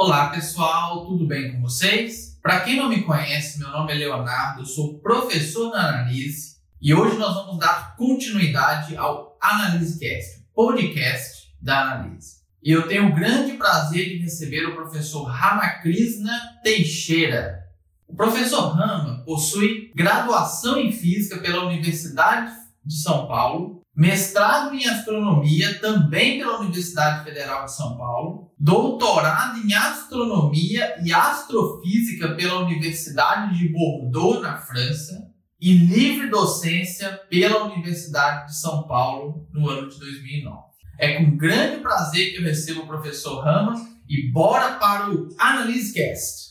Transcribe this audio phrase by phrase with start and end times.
[0.00, 2.38] Olá pessoal, tudo bem com vocês?
[2.40, 6.94] Para quem não me conhece, meu nome é Leonardo, eu sou professor na Analise e
[6.94, 12.36] hoje nós vamos dar continuidade ao AnaliseCast, podcast da Analise.
[12.62, 17.66] E eu tenho o grande prazer de receber o professor Ramakrishna Teixeira.
[18.06, 22.52] O professor Rama possui graduação em Física pela Universidade
[22.84, 29.74] de São Paulo, mestrado em astronomia também pela Universidade Federal de São Paulo, doutorado em
[29.74, 35.26] astronomia e astrofísica pela Universidade de Bordeaux, na França,
[35.60, 40.58] e livre docência pela Universidade de São Paulo no ano de 2009.
[40.96, 43.74] É com grande prazer que eu recebo o professor Rama
[44.08, 46.48] e bora para o AnaliseCast.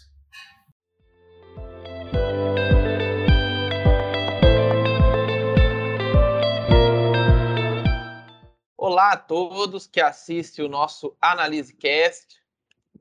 [8.90, 12.41] Olá a todos que assistem o nosso AnaliseCast.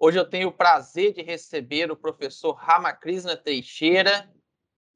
[0.01, 4.29] Hoje eu tenho o prazer de receber o professor Ramakrishna Teixeira.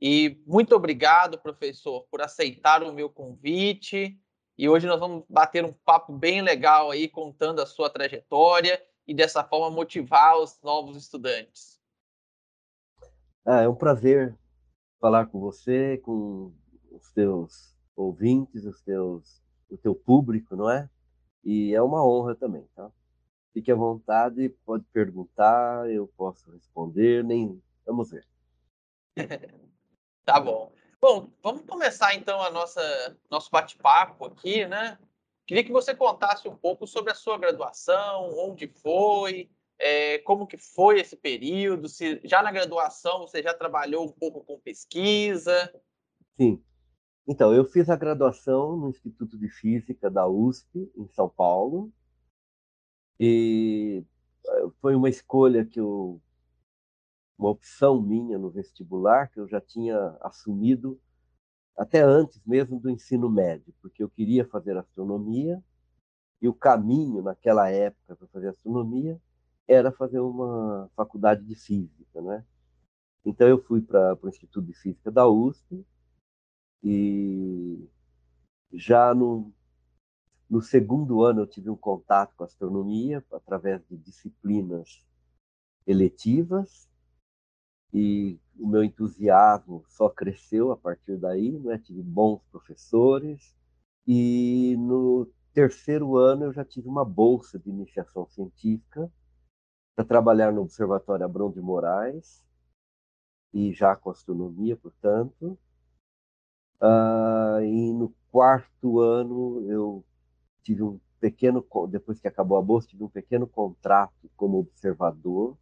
[0.01, 4.19] E muito obrigado, professor, por aceitar o meu convite.
[4.59, 9.15] E hoje nós vamos bater um papo bem legal aí, contando a sua trajetória e
[9.15, 11.81] dessa forma motivar os novos estudantes.
[13.47, 14.37] Ah, é um prazer
[15.01, 16.53] falar com você, com
[16.91, 20.89] os teus ouvintes, os teus o teu público, não é?
[21.45, 22.91] E é uma honra também, tá?
[23.53, 28.27] Fique à vontade, pode perguntar, eu posso responder, nem vamos ver.
[30.25, 30.73] tá bom.
[31.01, 34.99] Bom, vamos começar então a nossa nosso bate-papo aqui, né?
[35.47, 40.59] Queria que você contasse um pouco sobre a sua graduação, onde foi, é, como que
[40.59, 45.75] foi esse período, se já na graduação você já trabalhou um pouco com pesquisa.
[46.39, 46.63] Sim.
[47.27, 51.93] Então, eu fiz a graduação no Instituto de Física da USP, em São Paulo,
[53.19, 54.05] e
[54.47, 56.21] eh, foi uma escolha que eu.
[57.39, 61.01] uma opção minha no vestibular, que eu já tinha assumido
[61.77, 65.63] até antes mesmo do ensino médio, porque eu queria fazer astronomia,
[66.43, 69.21] e o caminho naquela época para fazer astronomia
[69.69, 72.45] era fazer uma faculdade de física, né?
[73.25, 75.87] Então eu fui para o Instituto de Física da USP,
[76.83, 77.89] e
[78.73, 79.53] já no,
[80.49, 85.05] no segundo ano eu tive um contato com astronomia através de disciplinas
[85.87, 86.89] eletivas.
[87.93, 91.79] E o meu entusiasmo só cresceu a partir daí, né?
[91.79, 93.55] tive bons professores.
[94.07, 99.11] E no terceiro ano eu já tive uma bolsa de iniciação científica
[99.97, 102.43] para trabalhar no Observatório Abrão de Moraes
[103.53, 105.59] e já com astronomia, portanto,
[106.83, 110.05] Uh, e no quarto ano eu
[110.63, 115.57] tive um pequeno, depois que acabou a bolsa, tive um pequeno contrato como observador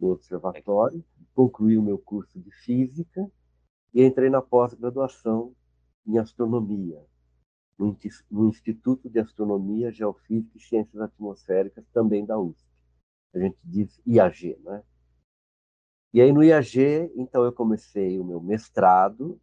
[0.00, 3.30] no observatório, concluí o meu curso de física
[3.92, 5.54] e entrei na pós-graduação
[6.06, 7.02] em astronomia,
[7.78, 7.96] no,
[8.48, 12.66] Instituto de Astronomia, Geofísica e Ciências Atmosféricas, também da USP.
[13.34, 14.82] A gente diz IAG, né?
[16.12, 19.38] E aí no IAG, então eu comecei o meu mestrado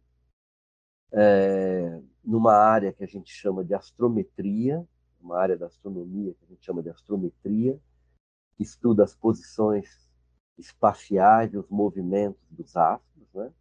[1.12, 4.86] é, numa área que a gente chama de astrometria,
[5.20, 7.80] uma área da astronomia que a gente chama de astrometria,
[8.56, 10.08] que estuda as posições
[10.58, 13.52] espaciais e os movimentos dos astros, né?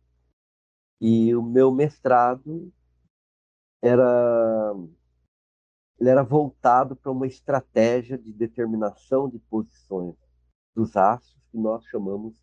[1.01, 2.71] E o meu mestrado
[3.81, 4.73] era
[5.99, 10.15] ele era voltado para uma estratégia de determinação de posições
[10.75, 12.35] dos astros que nós chamamos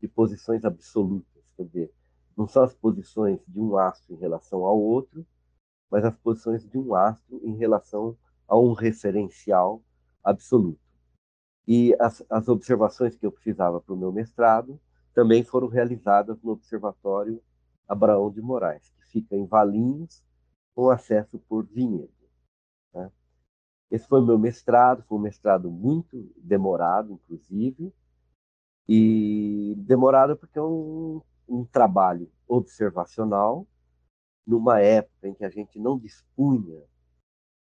[0.00, 1.94] de posições absolutas, quer dizer,
[2.36, 5.26] não são as posições de um astro em relação ao outro,
[5.90, 8.16] mas as posições de um astro em relação
[8.48, 9.82] a um referencial
[10.24, 10.80] absoluto.
[11.66, 14.80] E as, as observações que eu precisava para o meu mestrado
[15.14, 17.42] também foram realizadas no Observatório
[17.86, 20.22] Abraão de Moraes, que fica em Valinhos,
[20.74, 22.10] com acesso por vinhedo.
[22.94, 23.10] Né?
[23.90, 27.92] Esse foi meu mestrado, foi um mestrado muito demorado, inclusive,
[28.88, 33.66] e demorado porque é um um trabalho observacional
[34.46, 36.82] numa época em que a gente não dispunha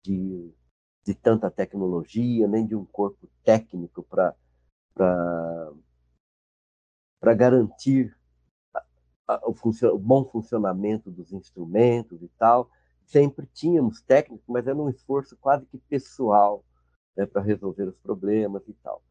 [0.03, 0.53] de,
[1.03, 4.35] de tanta tecnologia, nem de um corpo técnico para
[7.19, 8.15] para garantir
[9.27, 9.55] o,
[9.93, 12.69] o, bom funcionamento dos instrumentos e tal.
[13.03, 16.63] Sempre tínhamos técnicos, mas era um esforço quase que pessoal
[17.15, 19.01] né, para resolver os problemas e tal.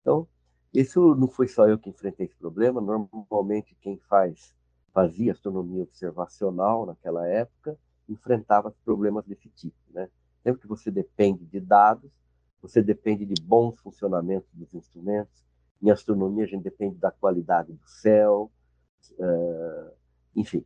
[0.00, 0.28] Então,
[0.74, 2.80] isso não foi só eu que enfrentei esse problema.
[2.80, 4.54] Normalmente, quem faz
[4.92, 7.76] fazia astronomia observacional naquela época
[8.08, 9.76] enfrentava problemas desse tipo.
[9.90, 10.08] Né?
[10.42, 12.10] Sempre que você depende de dados,
[12.62, 15.44] você depende de bons funcionamentos dos instrumentos,
[15.82, 18.50] Em astronomia, a gente depende da qualidade do céu,
[19.18, 19.92] uh,
[20.34, 20.64] enfim.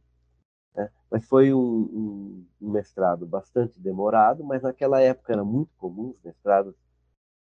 [0.76, 0.90] Né?
[1.10, 6.22] Mas foi um, um, um, mestrado bastante demorado, mas naquela época era muito comum os
[6.22, 6.74] mestrados.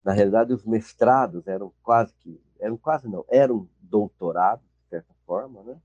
[0.02, 5.62] Na realidade, os mestrados eram quase que, eram quase não, eram doutorados, de certa forma,
[5.62, 5.80] né?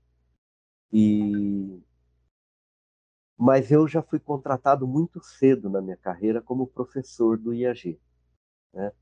[0.92, 1.80] E
[3.38, 8.00] mas eu já fui contratado muito cedo na minha carreira como professor do IAG.
[8.72, 8.92] Né?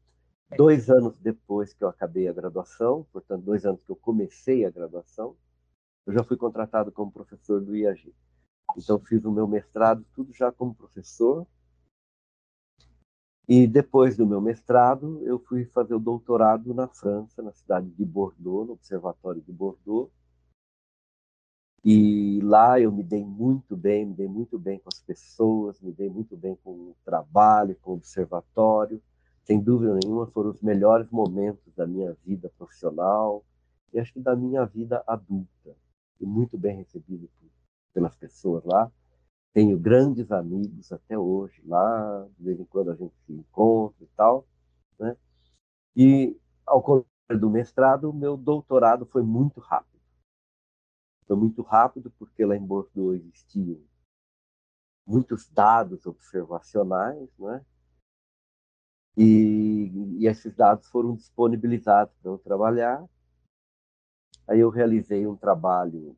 [0.57, 4.71] Dois anos depois que eu acabei a graduação, portanto, dois anos que eu comecei a
[4.71, 5.37] graduação,
[6.07, 8.15] eu já fui contratado como professor do IAG.
[8.77, 11.47] Então, fiz o meu mestrado tudo já como professor.
[13.49, 18.05] E depois do meu mestrado, eu fui fazer o doutorado na França, na cidade de
[18.05, 20.11] Bordeaux, no Observatório de Bordeaux,
[21.83, 25.93] e lá eu me dei muito bem, me dei muito bem com as pessoas, me
[25.93, 29.03] dei muito bem com o trabalho, com o observatório.
[29.45, 33.43] Sem dúvida nenhuma, foram os melhores momentos da minha vida profissional
[33.93, 35.75] e acho que da minha vida adulta.
[36.21, 37.31] E muito bem recebido
[37.95, 38.93] pelas pessoas lá.
[39.53, 44.09] Tenho grandes amigos até hoje lá, de vez em quando a gente se encontra e
[44.17, 44.47] tal.
[44.99, 45.17] Né?
[45.97, 46.37] E
[46.67, 49.91] ao contrário do mestrado, meu doutorado foi muito rápido
[51.31, 53.81] foi muito rápido, porque lá em Bordeaux existiam
[55.07, 57.65] muitos dados observacionais, né?
[59.17, 63.09] E, e esses dados foram disponibilizados para eu trabalhar.
[64.49, 66.17] Aí eu realizei um trabalho,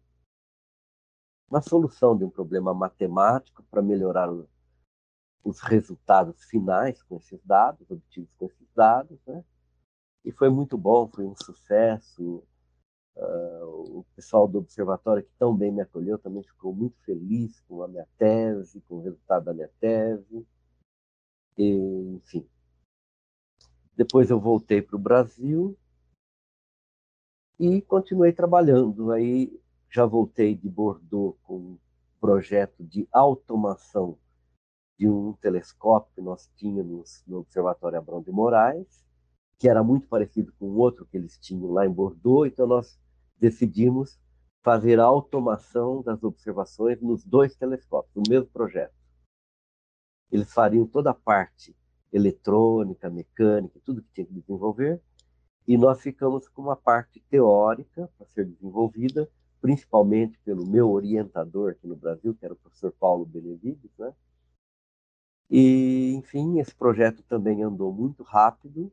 [1.53, 4.31] uma solução de um problema matemático para melhorar
[5.45, 9.45] os resultados finais com esses dados, obtidos com esses dados, né?
[10.25, 12.43] E foi muito bom, foi um sucesso.
[13.15, 17.83] Uh, o pessoal do observatório que tão bem me acolheu também ficou muito feliz com
[17.83, 20.47] a minha tese, com o resultado da minha tese.
[21.59, 21.75] E,
[22.17, 22.49] enfim.
[23.95, 25.77] Depois eu voltei para o Brasil
[27.59, 29.13] e continuei trabalhando.
[29.13, 29.62] Aí
[29.93, 31.79] já voltei de Bordeaux com um
[32.19, 34.19] projeto de automação
[34.99, 39.05] de um telescópio que nós tínhamos no Observatório Abrão de Moraes,
[39.59, 42.99] que era muito parecido com o outro que eles tinham lá em Bordeaux, então nós
[43.39, 44.19] decidimos
[44.63, 48.95] fazer a automação das observações nos dois telescópios, no mesmo projeto.
[50.31, 51.77] Eles fariam toda a parte
[52.11, 55.03] eletrônica, mecânica, tudo que tinha que desenvolver,
[55.67, 59.29] e nós ficamos com uma parte teórica para ser desenvolvida,
[59.63, 64.13] principalmente pelo meu orientador aqui no Brasil, que era o professor Paulo Benevides, né?
[65.49, 68.93] E, enfim, esse projeto também andou muito rápido,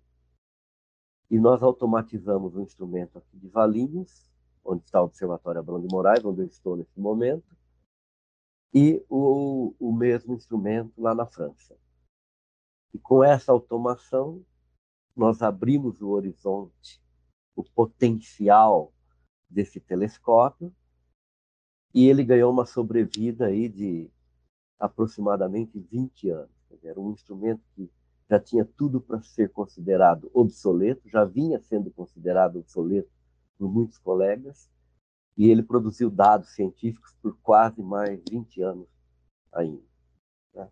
[1.32, 4.32] e nós automatizamos o instrumento aqui de Valinhos,
[4.64, 7.58] onde está o Observatório Abrão de Moraes, onde eu estou nesse momento,
[8.72, 11.76] e o, o mesmo instrumento lá na França.
[12.94, 14.46] E com essa automação,
[15.16, 17.02] nós abrimos o horizonte,
[17.56, 18.94] o potencial
[19.50, 20.74] desse telescópio,
[21.94, 24.10] e ele ganhou uma sobrevida aí de
[24.80, 26.52] aproximadamente 20 anos.
[26.84, 27.92] Era um instrumento que
[28.30, 33.10] já tinha tudo para ser considerado obsoleto, já vinha sendo considerado obsoleto
[33.58, 34.70] por muitos colegas,
[35.36, 38.88] e ele produziu dados científicos por quase mais 20 anos
[39.52, 39.84] ainda.
[40.54, 40.70] Né?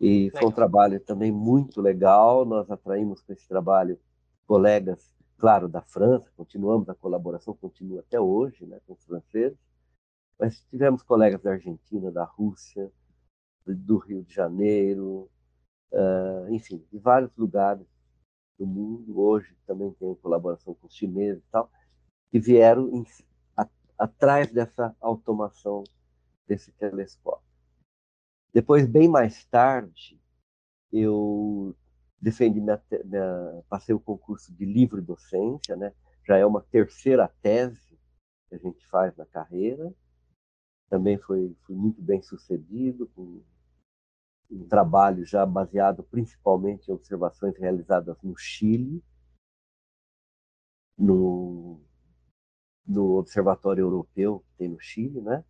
[0.00, 3.98] E foi um trabalho também muito legal, nós atraímos com esse trabalho
[4.46, 9.58] colegas, claro, da França, continuamos, a colaboração continua até hoje né, com os franceses,
[10.38, 12.92] mas tivemos colegas da Argentina, da Rússia,
[13.64, 15.30] do Rio de Janeiro,
[15.92, 17.86] uh, enfim, de vários lugares
[18.58, 19.20] do mundo.
[19.20, 21.70] Hoje também tem colaboração com os chineses e tal,
[22.30, 23.04] que vieram em,
[23.56, 23.68] a,
[23.98, 25.84] atrás dessa automação
[26.46, 27.46] desse telescópio.
[28.52, 30.18] Depois, bem mais tarde,
[30.90, 31.76] eu
[32.20, 35.92] defendi minha, minha, passei o concurso de livre docência, né?
[36.26, 37.98] Já é uma terceira tese
[38.48, 39.92] que a gente faz na carreira.
[40.90, 43.42] Também foi, foi muito bem sucedido, com
[44.50, 49.02] um trabalho já baseado principalmente em observações realizadas no Chile,
[50.96, 51.80] no,
[52.86, 55.44] no Observatório Europeu que tem no Chile, né?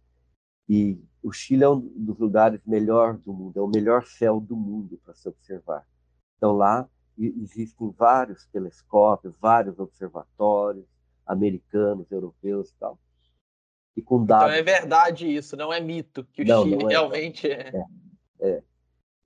[0.68, 4.54] E o Chile é um dos lugares melhor do mundo, é o melhor céu do
[4.56, 5.86] mundo para se observar.
[6.38, 10.86] Então lá existem vários telescópios, vários observatórios
[11.26, 12.98] americanos, europeus e tal.
[13.96, 14.46] E com dados...
[14.46, 17.72] Então é verdade isso, não é mito que o não, Chile não é, realmente é.
[18.40, 18.48] é.
[18.48, 18.62] é.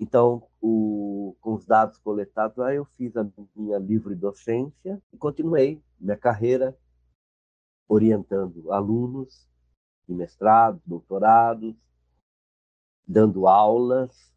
[0.00, 5.81] Então, o, com os dados coletados, aí eu fiz a minha livre docência e continuei
[6.00, 6.76] minha carreira
[7.87, 9.47] orientando alunos
[10.09, 11.76] de mestrados, doutorados,
[13.07, 14.31] dando aulas,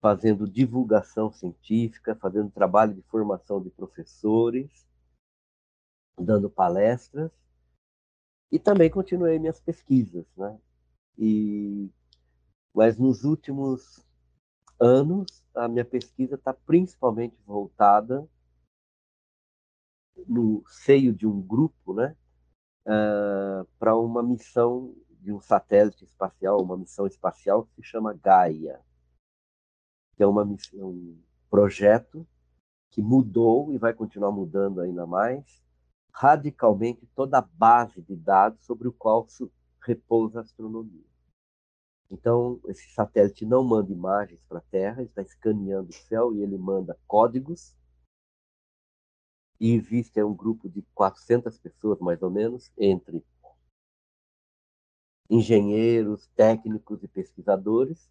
[0.00, 4.88] fazendo divulgação científica, fazendo trabalho de formação de professores
[6.20, 7.30] dando palestras
[8.50, 10.58] e também continuei minhas pesquisas, né?
[11.16, 11.90] E
[12.74, 14.04] mas nos últimos
[14.78, 18.28] anos a minha pesquisa está principalmente voltada
[20.26, 22.16] no seio de um grupo, né?
[22.86, 28.80] Uh, para uma missão de um satélite espacial, uma missão espacial que se chama Gaia,
[30.18, 32.26] que é uma missão, um projeto
[32.90, 35.62] que mudou e vai continuar mudando ainda mais
[36.12, 39.24] radicalmente toda a base de dados sobre o qual
[39.80, 41.06] repousa a astronomia.
[42.10, 46.58] Então, esse satélite não manda imagens para a Terra, está escaneando o céu e ele
[46.58, 47.76] manda códigos.
[49.60, 53.24] E existe um grupo de 400 pessoas, mais ou menos, entre
[55.30, 58.10] engenheiros, técnicos e pesquisadores,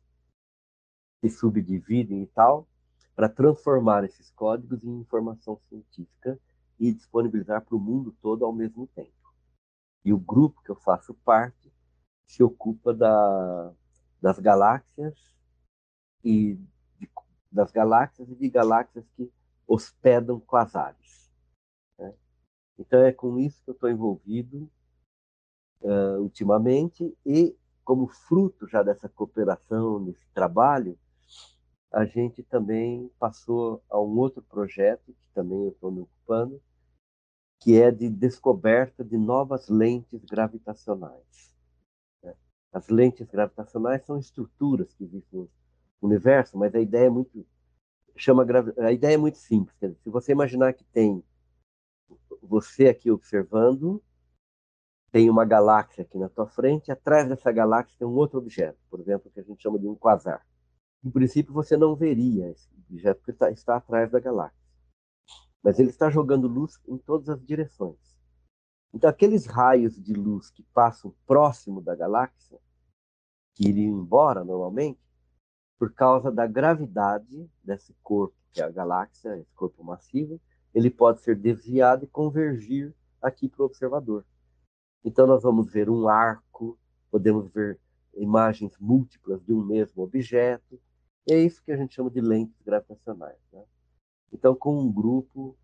[1.21, 2.67] se subdividem e tal,
[3.15, 6.39] para transformar esses códigos em informação científica
[6.79, 9.11] e disponibilizar para o mundo todo ao mesmo tempo.
[10.05, 11.73] E o grupo que eu faço parte
[12.27, 13.73] se ocupa da,
[14.21, 15.35] das galáxias
[16.23, 16.55] e
[16.99, 17.09] de,
[17.51, 19.31] das galáxias e de galáxias que
[19.65, 21.31] hospedam quasares.
[21.97, 22.13] Né?
[22.77, 24.69] Então é com isso que eu estou envolvido
[25.81, 30.99] uh, ultimamente e como fruto já dessa cooperação, desse trabalho,
[31.91, 36.61] a gente também passou a um outro projeto, que também eu estou me ocupando,
[37.59, 41.55] que é de descoberta de novas lentes gravitacionais.
[42.23, 42.35] Né?
[42.71, 45.49] As lentes gravitacionais são estruturas que existem no
[46.07, 47.45] universo, mas a ideia é muito
[48.15, 48.45] chama
[48.79, 49.75] a ideia é muito simples.
[49.79, 51.23] Dizer, se você imaginar que tem
[52.41, 54.01] você aqui observando,
[55.11, 58.99] tem uma galáxia aqui na tua frente, atrás dessa galáxia tem um outro objeto, por
[58.99, 60.45] exemplo, que a gente chama de um quasar.
[61.03, 64.57] Em princípio, você não veria esse objeto porque está, está atrás da galáxia.
[65.63, 67.97] Mas ele está jogando luz em todas as direções.
[68.93, 72.59] Então, aqueles raios de luz que passam próximo da galáxia,
[73.53, 74.99] que iriam embora normalmente,
[75.77, 80.41] por causa da gravidade desse corpo, que é a galáxia, esse corpo massivo,
[80.73, 84.25] ele pode ser desviado e convergir aqui para o observador.
[85.03, 86.79] Então, nós vamos ver um arco,
[87.11, 87.79] podemos ver
[88.15, 90.79] imagens múltiplas de um mesmo objeto,
[91.33, 93.39] é isso que a gente chama de lentes gravitacionais.
[93.51, 93.63] Né?
[94.31, 95.57] Então, com um grupo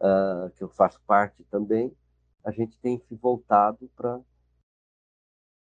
[0.00, 1.94] uh, que eu faço parte também,
[2.44, 4.20] a gente tem se voltado para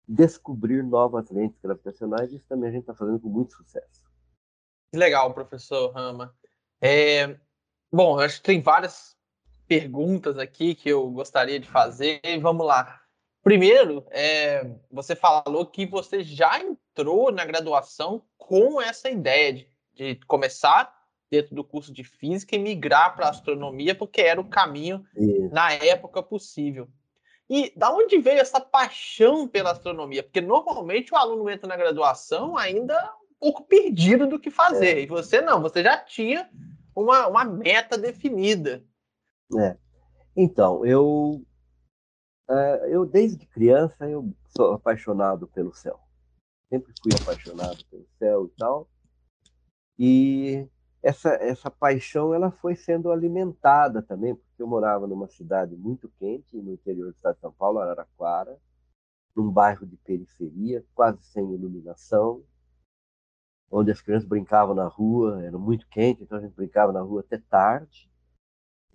[0.07, 4.03] descobrir novas lentes gravitacionais, isso também a gente está fazendo com muito sucesso.
[4.91, 6.35] Que legal, professor Rama.
[6.79, 7.39] É,
[7.91, 9.15] bom, acho que tem várias
[9.67, 12.21] perguntas aqui que eu gostaria de fazer.
[12.41, 13.04] Vamos lá.
[13.45, 20.15] Primeiro, é, você falou que você já entrou na graduação com essa ideia de, de
[20.25, 20.91] começar
[21.29, 25.53] dentro do curso de física e migrar para astronomia, porque era o caminho Isso.
[25.53, 26.87] na época possível.
[27.47, 30.23] E da onde veio essa paixão pela astronomia?
[30.23, 32.97] Porque normalmente o aluno entra na graduação ainda
[33.29, 34.97] um pouco perdido do que fazer.
[34.97, 35.01] É.
[35.01, 36.49] E você não, você já tinha
[36.95, 38.83] uma, uma meta definida.
[39.55, 39.77] É.
[40.35, 41.45] Então, eu,
[42.89, 45.99] eu desde criança eu sou apaixonado pelo céu.
[46.69, 48.89] Sempre fui apaixonado pelo céu e tal.
[49.97, 50.67] E
[51.01, 56.57] essa, essa paixão ela foi sendo alimentada também, porque eu morava numa cidade muito quente,
[56.57, 58.59] no interior do estado de São Paulo, Araraquara,
[59.35, 62.43] num bairro de periferia, quase sem iluminação,
[63.69, 67.21] onde as crianças brincavam na rua, era muito quente, então a gente brincava na rua
[67.21, 68.09] até tarde.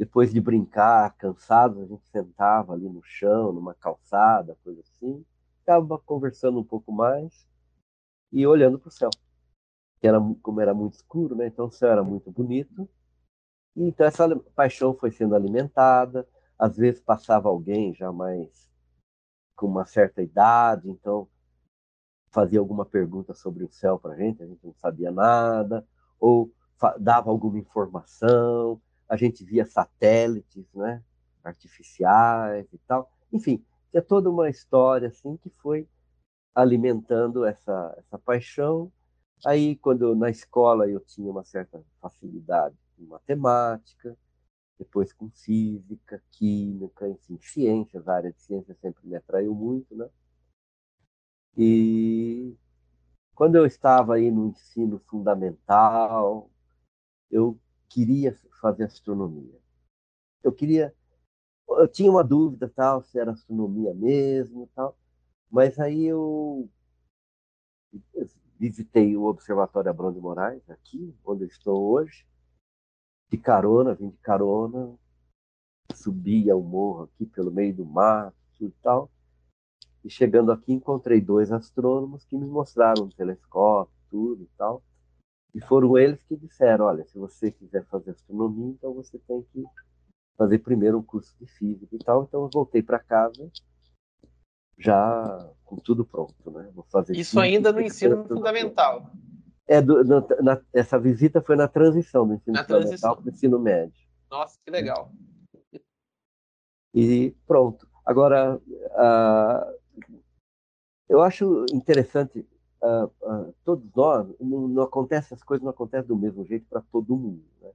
[0.00, 5.22] Depois de brincar, cansados, a gente sentava ali no chão, numa calçada, coisa assim,
[5.58, 7.46] ficava conversando um pouco mais
[8.32, 9.10] e olhando para o céu
[10.00, 11.48] era como era muito escuro, né?
[11.48, 12.88] Então o céu era muito bonito.
[13.76, 16.26] E, então essa paixão foi sendo alimentada.
[16.58, 18.70] Às vezes passava alguém já mais
[19.54, 21.28] com uma certa idade, então
[22.30, 25.86] fazia alguma pergunta sobre o céu para a gente, a gente não sabia nada,
[26.18, 26.50] ou
[26.98, 28.80] dava alguma informação,
[29.10, 31.02] a gente via satélites, né,
[31.44, 33.10] artificiais e tal.
[33.32, 35.86] Enfim, tinha toda uma história assim que foi
[36.54, 38.90] alimentando essa, essa paixão
[39.44, 44.16] Aí, quando na escola eu tinha uma certa facilidade com matemática,
[44.78, 50.08] depois com física, química, enfim, ciências, a área de ciências sempre me atraiu muito, né?
[51.56, 52.54] E
[53.34, 56.50] quando eu estava aí no ensino fundamental,
[57.30, 57.58] eu
[57.90, 59.60] queria fazer astronomia.
[60.42, 60.94] Eu queria,
[61.68, 64.96] eu tinha uma dúvida tal se era astronomia mesmo, tal,
[65.50, 66.70] mas aí eu
[68.58, 72.26] visitei o Observatório Abrão de Moraes, aqui, onde eu estou hoje,
[73.28, 74.96] de carona, vim de carona,
[75.94, 79.10] subia o morro aqui pelo meio do mato e tal.
[80.04, 84.82] E chegando aqui, encontrei dois astrônomos que me mostraram um telescópio, tudo e tal.
[85.54, 89.64] E foram eles que disseram: olha, se você quiser fazer astronomia, então você tem que
[90.36, 92.24] fazer primeiro um curso de física e tal.
[92.24, 93.50] Então eu voltei para casa
[94.78, 96.70] já com tudo pronto, né?
[96.74, 99.10] Vou fazer isso ainda no ensino fundamental.
[99.68, 103.28] É, do, na, na, essa visita foi na transição do ensino na fundamental para o
[103.28, 104.08] ensino médio.
[104.30, 105.12] Nossa, que legal.
[106.94, 107.88] E pronto.
[108.04, 109.80] Agora, uh,
[111.08, 112.44] eu acho interessante,
[112.82, 116.80] uh, uh, todos nós, não, não, acontece, as coisas não acontecem do mesmo jeito para
[116.80, 117.44] todo mundo.
[117.60, 117.70] Né?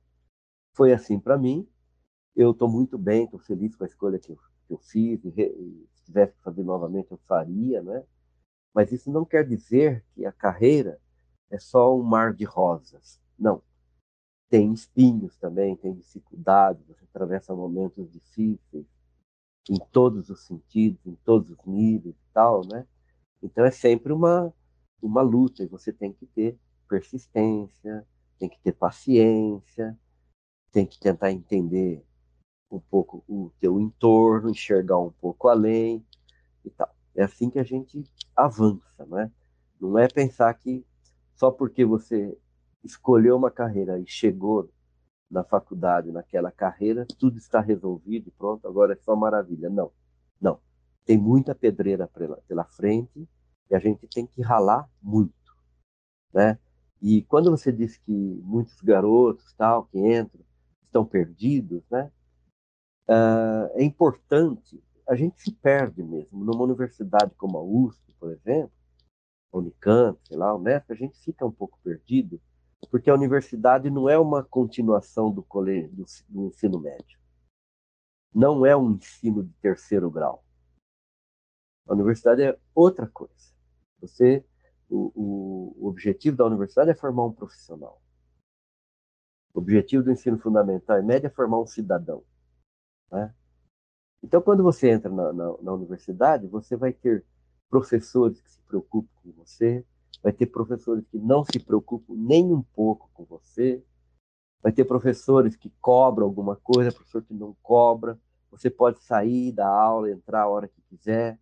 [0.74, 1.68] Foi assim para mim,
[2.36, 5.32] eu estou muito bem, estou feliz com a escolha que eu, que eu fiz, e,
[5.32, 8.04] se tivesse que fazer novamente eu faria, né?
[8.74, 11.00] mas isso não quer dizer que a carreira
[11.50, 13.22] é só um mar de rosas.
[13.38, 13.62] Não.
[14.50, 18.86] Tem espinhos também, tem dificuldades, você atravessa momentos difíceis,
[19.70, 22.86] em todos os sentidos, em todos os níveis e tal, né?
[23.42, 24.54] Então é sempre uma,
[25.02, 28.06] uma luta e você tem que ter persistência,
[28.38, 29.98] tem que ter paciência,
[30.72, 32.04] tem que tentar entender
[32.70, 36.06] um pouco o teu entorno, enxergar um pouco além
[36.64, 36.94] e tal.
[37.16, 38.04] É assim que a gente
[38.36, 39.32] avança, né?
[39.80, 40.86] Não é pensar que
[41.36, 42.38] só porque você
[42.84, 44.70] escolheu uma carreira e chegou
[45.30, 49.70] na faculdade, naquela carreira, tudo está resolvido, pronto, agora é só maravilha.
[49.70, 49.92] Não,
[50.40, 50.60] não.
[51.04, 53.28] Tem muita pedreira pela, pela frente
[53.70, 55.34] e a gente tem que ralar muito,
[56.34, 56.60] né?
[57.02, 58.12] E quando você diz que
[58.44, 60.44] muitos garotos tal que entram
[60.84, 62.12] estão perdidos, né?
[63.08, 64.82] Uh, é importante.
[65.08, 68.72] A gente se perde mesmo numa universidade como a USP, por exemplo,
[69.54, 72.42] a Unicamp, sei lá, o Unesp, a gente fica um pouco perdido
[72.90, 77.20] porque a universidade não é uma continuação do, colégio, do, do ensino médio.
[78.34, 80.44] Não é um ensino de terceiro grau.
[81.88, 83.55] A universidade é outra coisa.
[84.08, 84.44] Você,
[84.90, 88.02] o, o, objetivo da universidade é formar um profissional.
[89.54, 92.24] O objetivo do ensino fundamental e médio é formar um cidadão.
[93.12, 93.34] Né?
[94.22, 97.26] Então, quando você entra na, na, na universidade, você vai ter
[97.70, 99.86] professores que se preocupam com você,
[100.22, 103.84] vai ter professores que não se preocupam nem um pouco com você,
[104.62, 109.68] vai ter professores que cobram alguma coisa, professor que não cobra, você pode sair da
[109.68, 111.40] aula, entrar a hora que quiser,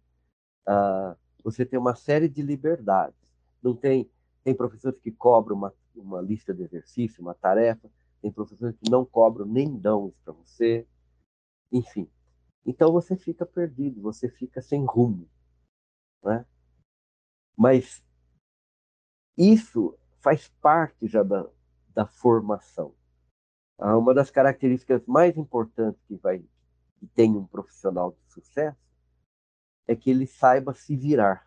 [0.68, 3.20] uh, você tem uma série de liberdades.
[3.62, 4.10] Não tem,
[4.44, 7.90] tem professores que cobram uma, uma lista de exercício, uma tarefa,
[8.22, 10.88] tem professores que não cobram nem dão isso para você,
[11.72, 12.10] enfim.
[12.66, 15.28] Então você fica perdido, você fica sem rumo,
[16.24, 16.46] né?
[17.58, 18.02] Mas
[19.38, 21.48] isso faz parte já da,
[21.94, 22.96] da formação.
[23.78, 26.40] Ah, uma das características mais importantes que, vai,
[27.00, 28.83] que tem um profissional de sucesso
[29.88, 31.46] é que ele saiba se virar,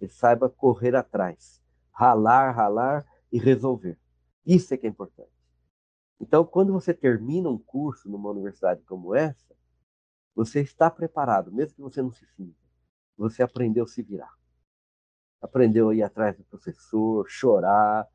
[0.00, 3.98] ele saiba correr atrás, ralar, ralar e resolver.
[4.44, 5.30] Isso é que é importante.
[6.20, 9.54] Então, quando você termina um curso numa universidade como essa,
[10.34, 12.56] você está preparado, mesmo que você não se sinta.
[13.16, 14.32] Você aprendeu a se virar
[15.42, 18.08] aprendeu a ir atrás do professor, chorar,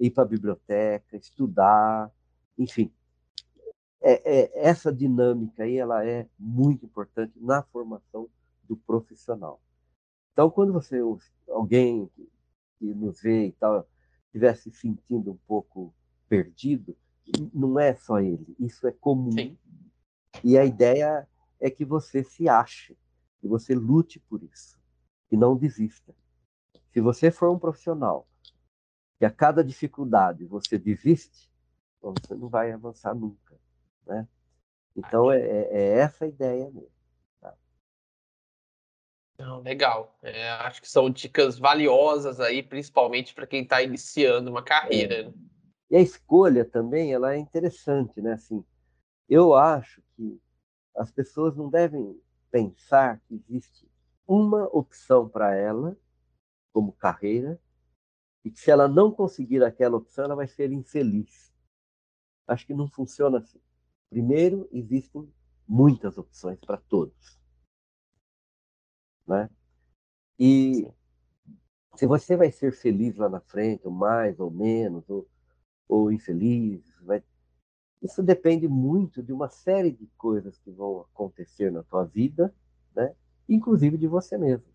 [0.00, 2.10] ir para a biblioteca, estudar,
[2.58, 2.92] enfim.
[4.00, 8.28] É, é, essa dinâmica aí ela é muito importante na formação
[8.72, 9.62] do profissional.
[10.32, 10.98] Então, quando você
[11.48, 12.30] alguém que,
[12.94, 13.86] nos vê e tal
[14.26, 15.94] estiver se sentindo um pouco
[16.26, 16.96] perdido,
[17.52, 19.30] não é só ele, isso é comum.
[19.30, 19.58] Sim.
[20.42, 21.28] E a ideia
[21.60, 22.96] é que você se ache,
[23.40, 24.80] que você lute por isso,
[25.30, 26.14] e não desista.
[26.92, 28.26] Se você for um profissional
[29.18, 31.52] que a cada dificuldade você desiste,
[32.00, 33.60] você não vai avançar nunca,
[34.06, 34.26] né?
[34.96, 37.01] Então é, é, é essa a ideia mesmo.
[39.64, 40.16] Legal.
[40.22, 45.28] É, acho que são dicas valiosas aí, principalmente para quem está iniciando uma carreira.
[45.28, 45.32] É.
[45.90, 48.32] E a escolha também, ela é interessante, né?
[48.32, 48.64] Assim,
[49.28, 50.40] eu acho que
[50.96, 52.18] as pessoas não devem
[52.50, 53.90] pensar que existe
[54.26, 55.96] uma opção para ela
[56.72, 57.60] como carreira
[58.44, 61.52] e que se ela não conseguir aquela opção, ela vai ser infeliz.
[62.46, 63.60] Acho que não funciona assim.
[64.10, 65.32] Primeiro, existem
[65.66, 67.41] muitas opções para todos.
[69.26, 69.48] Né?
[70.38, 70.86] E
[71.96, 75.28] se você vai ser feliz lá na frente, ou mais ou menos, ou,
[75.88, 77.22] ou infeliz, vai...
[78.00, 82.54] isso depende muito de uma série de coisas que vão acontecer na tua vida,
[82.94, 83.14] né?
[83.48, 84.72] inclusive de você mesmo.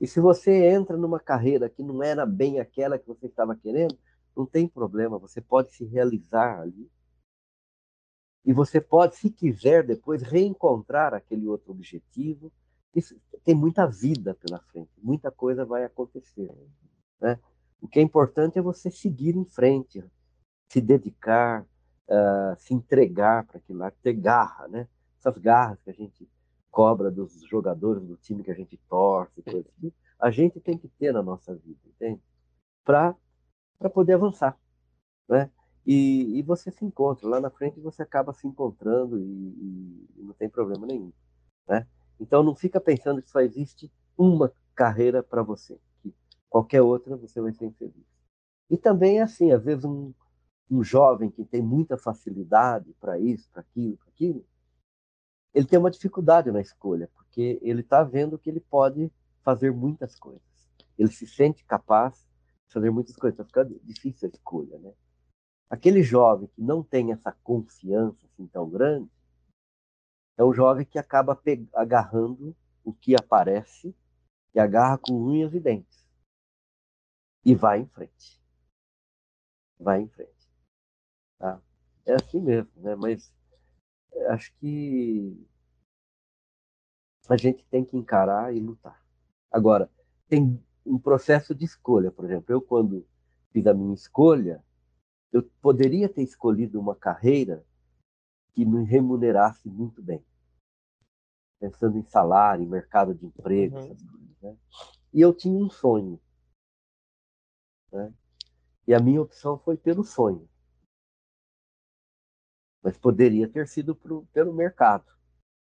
[0.00, 3.96] E se você entra numa carreira que não era bem aquela que você estava querendo,
[4.36, 6.90] não tem problema, você pode se realizar ali.
[8.44, 12.52] E você pode, se quiser, depois reencontrar aquele outro objetivo.
[12.94, 16.50] Isso, tem muita vida pela frente, muita coisa vai acontecer.
[17.20, 17.38] Né?
[17.80, 20.02] O que é importante é você seguir em frente,
[20.70, 21.62] se dedicar,
[22.08, 24.88] uh, se entregar para aquilo lá, ter garra, né?
[25.18, 26.28] Essas garras que a gente
[26.70, 30.88] cobra dos jogadores do time que a gente torce, coisas assim, a gente tem que
[30.88, 32.20] ter na nossa vida, entende?
[32.84, 33.14] Para
[33.92, 34.58] poder avançar,
[35.28, 35.50] né?
[35.86, 40.32] E, e, você se encontra lá na frente, você acaba se encontrando e, e não
[40.32, 41.12] tem problema nenhum,
[41.68, 41.86] né?
[42.18, 46.14] Então não fica pensando que só existe uma carreira para você, que
[46.48, 48.06] qualquer outra você vai ser infeliz.
[48.70, 50.12] E também é assim, às vezes um,
[50.70, 54.44] um jovem que tem muita facilidade para isso, para aquilo, para aquilo,
[55.54, 59.10] ele tem uma dificuldade na escolha, porque ele está vendo que ele pode
[59.42, 60.42] fazer muitas coisas.
[60.98, 62.26] Ele se sente capaz
[62.66, 64.92] de fazer muitas coisas, então fica difícil a escolha, né?
[65.70, 69.08] Aquele jovem que não tem essa confiança assim tão grande,
[70.36, 71.40] é um jovem que acaba
[71.74, 73.94] agarrando o que aparece
[74.54, 76.04] e agarra com unhas e dentes.
[77.44, 78.40] E vai em frente.
[79.78, 80.50] Vai em frente.
[81.38, 81.60] Tá?
[82.06, 82.94] É assim mesmo, né?
[82.94, 83.32] Mas
[84.12, 85.46] é, acho que
[87.28, 89.02] a gente tem que encarar e lutar.
[89.50, 89.90] Agora,
[90.28, 93.06] tem um processo de escolha, por exemplo, eu quando
[93.50, 94.62] fiz a minha escolha,
[95.32, 97.64] eu poderia ter escolhido uma carreira
[98.54, 100.24] que me remunerasse muito bem.
[101.60, 103.84] Pensando em salário, em mercado de emprego, uhum.
[103.84, 104.42] essas coisas.
[104.42, 104.56] Né?
[105.12, 106.20] E eu tinha um sonho.
[107.92, 108.12] Né?
[108.86, 110.48] E a minha opção foi pelo sonho.
[112.82, 115.10] Mas poderia ter sido pro, pelo mercado.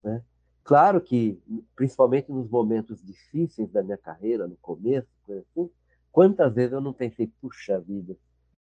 [0.02, 0.24] Né?
[0.62, 1.40] Claro que,
[1.76, 5.70] principalmente nos momentos difíceis da minha carreira, no começo, assim,
[6.10, 8.16] quantas vezes eu não pensei, puxa vida,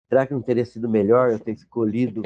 [0.08, 2.22] Será que não teria sido melhor eu ter escolhido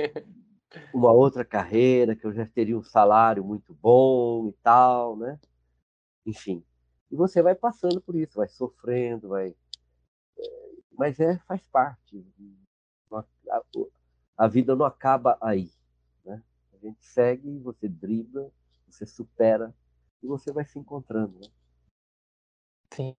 [0.93, 5.39] uma outra carreira, que eu já teria um salário muito bom e tal, né?
[6.25, 6.65] Enfim.
[7.11, 9.55] E você vai passando por isso, vai sofrendo, vai.
[10.39, 12.25] É, mas é, faz parte.
[14.37, 15.71] A vida não acaba aí.
[16.25, 16.43] Né?
[16.73, 18.51] A gente segue, você dribla,
[18.89, 19.75] você supera
[20.23, 21.39] e você vai se encontrando.
[21.39, 21.49] Né?
[22.95, 23.17] Sim.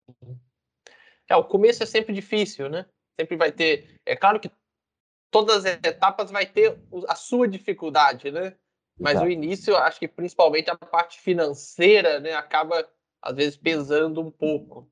[1.27, 2.85] É, o começo é sempre difícil, né?
[3.19, 3.99] sempre vai ter.
[4.05, 4.51] É claro que
[5.33, 8.55] todas as etapas vai ter a sua dificuldade, né?
[8.97, 9.27] Mas Exato.
[9.27, 12.87] o início, acho que principalmente a parte financeira, né, acaba
[13.19, 14.87] às vezes pesando um pouco.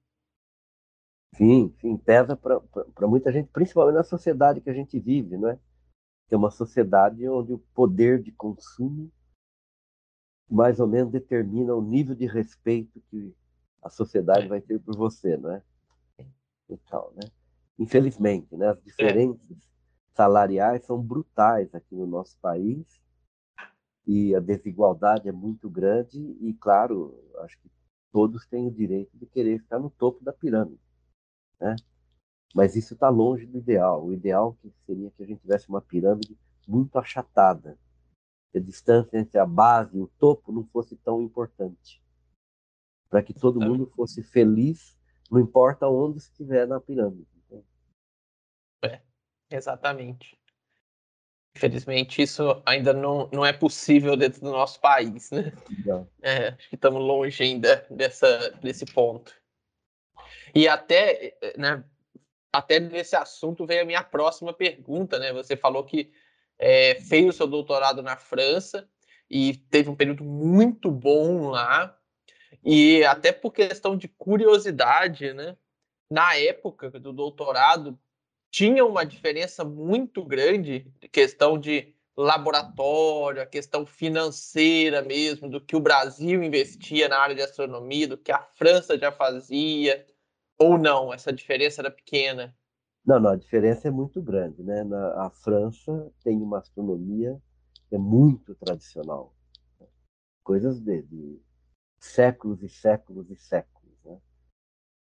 [1.35, 5.59] Sim, sim, pesa para muita gente, principalmente na sociedade que a gente vive, não é?
[6.27, 9.11] Que é uma sociedade onde o poder de consumo
[10.49, 13.33] mais ou menos determina o nível de respeito que
[13.81, 14.49] a sociedade é.
[14.49, 15.63] vai ter por você, não é?
[16.69, 17.29] Então, né?
[17.79, 18.81] Infelizmente, né, as é.
[18.81, 19.70] diferenças é.
[20.13, 23.01] Salariais são brutais aqui no nosso país
[24.05, 27.69] e a desigualdade é muito grande e, claro, acho que
[28.11, 30.81] todos têm o direito de querer estar no topo da pirâmide,
[31.59, 31.75] né?
[32.53, 34.05] Mas isso está longe do ideal.
[34.05, 37.77] O ideal seria que a gente tivesse uma pirâmide muito achatada,
[38.51, 42.03] que a distância entre a base e o topo não fosse tão importante,
[43.09, 44.97] para que todo mundo fosse feliz,
[45.29, 47.40] não importa onde estiver na pirâmide.
[49.51, 50.37] Exatamente.
[51.55, 55.51] Infelizmente, isso ainda não, não é possível dentro do nosso país, né?
[56.21, 59.35] É, acho que estamos longe ainda dessa, desse ponto.
[60.55, 61.83] E até, né,
[62.53, 65.33] até nesse assunto veio a minha próxima pergunta, né?
[65.33, 66.11] Você falou que
[66.57, 68.87] é, fez o seu doutorado na França
[69.29, 71.97] e teve um período muito bom lá.
[72.63, 75.57] E até por questão de curiosidade, né?
[76.09, 77.99] Na época do doutorado,
[78.51, 85.79] tinha uma diferença muito grande, questão de laboratório, a questão financeira mesmo, do que o
[85.79, 90.05] Brasil investia na área de astronomia, do que a França já fazia,
[90.59, 91.13] ou não?
[91.13, 92.55] Essa diferença era pequena?
[93.05, 94.61] Não, não, a diferença é muito grande.
[94.61, 94.83] Né?
[94.83, 97.41] Na, a França tem uma astronomia
[97.87, 99.33] que é muito tradicional.
[99.79, 99.87] Né?
[100.43, 101.41] Coisas de, de,
[101.99, 103.97] séculos e séculos e séculos.
[104.03, 104.19] Né?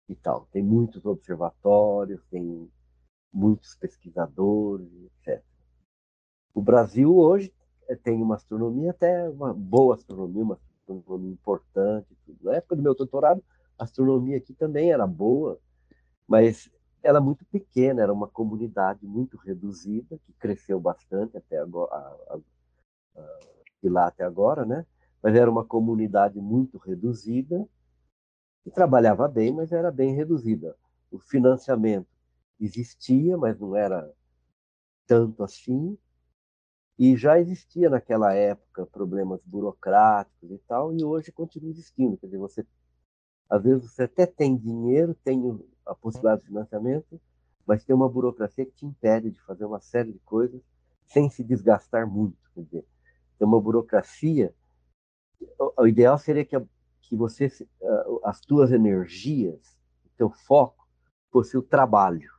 [0.10, 0.47] E tal.
[0.52, 2.69] Tem muitos observatórios, tem
[3.34, 4.88] muitos pesquisadores,
[5.26, 5.44] etc.
[6.54, 7.54] O Brasil hoje
[7.88, 10.60] eh, tem uma astronomia, até uma boa astronomia, uma
[10.90, 12.08] astronomia importante.
[12.42, 13.44] Na época do meu doutorado,
[13.78, 15.60] a astronomia aqui também era boa,
[16.28, 16.70] mas
[17.04, 22.40] era muito pequena, era uma comunidade muito reduzida, que cresceu bastante até agora, a, a,
[23.18, 23.40] a,
[23.82, 24.86] de lá até agora, né?
[25.22, 27.68] Mas era uma comunidade muito reduzida,
[28.63, 30.76] que trabalhava bem, mas era bem reduzida.
[31.12, 32.17] O financiamento
[32.60, 34.12] existia, mas não era
[35.06, 35.98] tanto assim.
[36.98, 42.17] E já existia naquela época problemas burocráticos e tal, e hoje continua existindo.
[42.17, 42.65] Quer dizer, você,
[43.50, 47.22] às vezes você até tem dinheiro, tem a possibilidade de financiamento,
[47.65, 50.62] mas tem uma burocracia que te impede de fazer uma série de coisas
[51.06, 52.38] sem se desgastar muito.
[52.54, 52.86] Quer dizer,
[53.38, 54.54] tem uma burocracia.
[55.78, 56.63] O, ideal seria que, a,
[57.02, 57.52] que você,
[58.24, 60.88] as tuas energias, o teu foco,
[61.30, 62.37] fosse o trabalho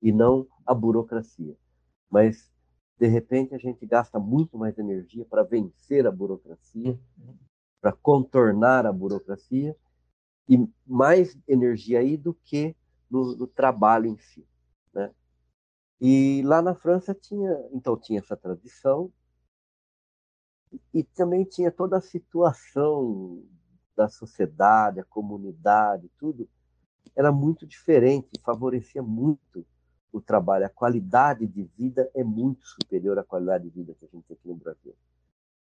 [0.00, 1.56] e não a burocracia.
[2.10, 2.50] Mas
[2.98, 6.98] de repente a gente gasta muito mais energia para vencer a burocracia,
[7.80, 9.76] para contornar a burocracia
[10.48, 12.74] e mais energia aí do que
[13.10, 14.46] no, no, trabalho em si,
[14.92, 15.12] né?
[16.00, 19.12] E lá na França tinha, então tinha essa tradição
[20.92, 23.44] e também tinha toda a situação
[23.96, 26.48] da sociedade, a comunidade, tudo
[27.14, 29.66] era muito diferente, favorecia muito
[30.16, 34.08] o trabalho, a qualidade de vida é muito superior à qualidade de vida que a
[34.08, 34.94] gente tem aqui no Brasil.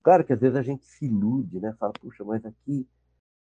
[0.03, 1.75] Claro que às vezes a gente se ilude, né?
[1.79, 2.87] Fala, puxa, mas aqui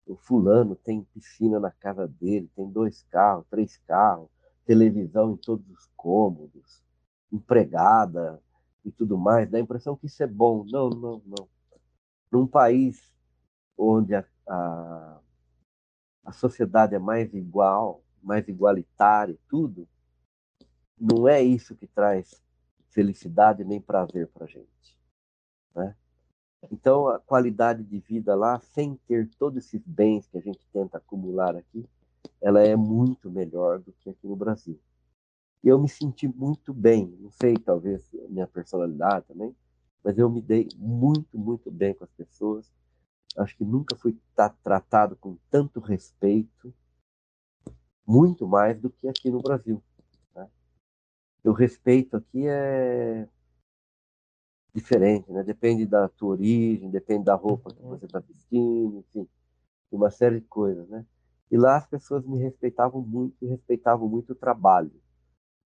[0.07, 4.31] o fulano tem piscina na casa dele, tem dois carros, três carros,
[4.64, 6.83] televisão em todos os cômodos,
[7.31, 8.40] empregada
[8.83, 9.51] e tudo mais.
[9.51, 10.64] Dá a impressão que isso é bom.
[10.71, 11.49] Não, não, não.
[12.33, 13.12] Num país
[13.77, 15.21] onde a, a,
[16.25, 19.87] a sociedade é mais igual, mais igualitária, tudo,
[20.99, 22.43] não é isso que traz
[22.91, 24.99] felicidade nem prazer para gente.
[25.75, 25.95] Né?
[26.71, 30.99] Então, a qualidade de vida lá, sem ter todos esses bens que a gente tenta
[30.99, 31.87] acumular aqui,
[32.41, 34.79] ela é muito melhor do que aqui no Brasil.
[35.63, 39.55] E eu me senti muito bem, não sei, talvez minha personalidade também,
[40.03, 42.71] mas eu me dei muito, muito bem com as pessoas.
[43.37, 44.17] Acho que nunca fui
[44.63, 46.73] tratado com tanto respeito,
[48.07, 49.83] muito mais do que aqui no Brasil
[51.49, 53.29] o respeito aqui é
[54.75, 55.43] diferente, né?
[55.43, 59.29] Depende da tua origem, depende da roupa que você está vestindo, enfim,
[59.93, 61.05] uma série de coisas, né?
[61.51, 64.91] E lá as pessoas me respeitavam muito e respeitavam muito o trabalho.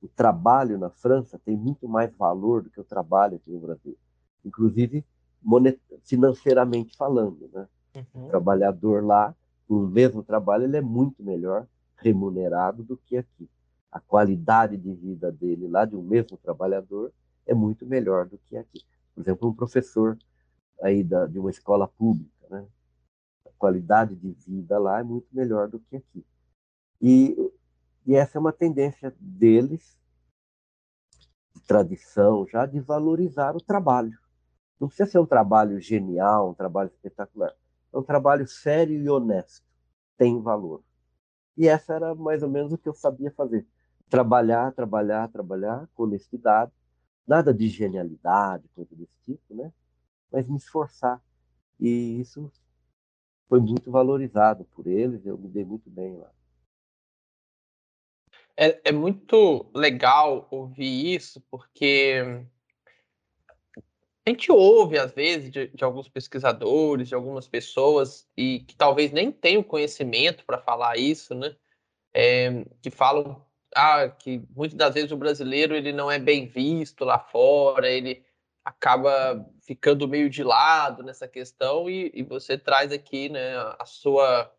[0.02, 3.96] O trabalho na França tem muito mais valor do que o trabalho aqui no Brasil,
[4.44, 5.04] inclusive
[6.02, 7.68] financeiramente falando, né?
[7.96, 8.26] Uhum.
[8.26, 9.34] O trabalhador lá,
[9.68, 13.48] o mesmo trabalho, ele é muito melhor remunerado do que aqui
[13.90, 17.12] a qualidade de vida dele lá de um mesmo trabalhador
[17.46, 18.84] é muito melhor do que aqui.
[19.14, 20.18] Por exemplo, um professor
[20.82, 22.66] aí da, de uma escola pública, né?
[23.46, 26.24] A qualidade de vida lá é muito melhor do que aqui.
[27.00, 27.34] E,
[28.06, 29.98] e essa é uma tendência deles,
[31.54, 34.18] de tradição já, de valorizar o trabalho.
[34.78, 37.54] Não precisa ser um trabalho genial, um trabalho espetacular.
[37.92, 39.66] É um trabalho sério e honesto.
[40.16, 40.82] Tem valor.
[41.56, 43.66] E essa era mais ou menos o que eu sabia fazer
[44.08, 46.72] trabalhar, trabalhar, trabalhar com honestidade,
[47.26, 49.72] nada de genialidade, coisa desse tipo, né?
[50.32, 51.22] Mas me esforçar.
[51.78, 52.50] E isso
[53.48, 56.30] foi muito valorizado por eles, eu me dei muito bem lá.
[58.56, 62.44] É, é muito legal ouvir isso, porque
[64.26, 69.12] a gente ouve, às vezes, de, de, alguns pesquisadores, de algumas pessoas, e que talvez
[69.12, 71.56] nem tenham conhecimento para falar isso, né?
[72.12, 77.04] É, que falam ah, que muitas das vezes o brasileiro ele não é bem visto
[77.04, 78.24] lá fora, ele
[78.64, 84.52] acaba ficando meio de lado nessa questão e, e você traz aqui né, a sua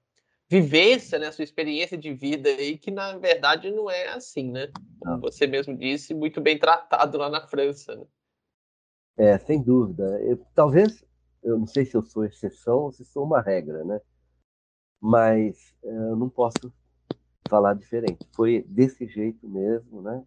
[0.49, 4.71] vivência, né, a sua experiência de vida aí, que na verdade não é assim, né?
[4.99, 7.95] Como você mesmo disse, muito bem tratado lá na França.
[7.95, 8.05] Né?
[9.17, 10.03] É, sem dúvida.
[10.23, 11.05] Eu, talvez,
[11.43, 14.01] eu não sei se eu sou exceção ou se sou uma regra, né?
[14.99, 16.73] Mas eh, eu não posso
[17.49, 18.27] falar diferente.
[18.33, 20.23] Foi desse jeito mesmo, né?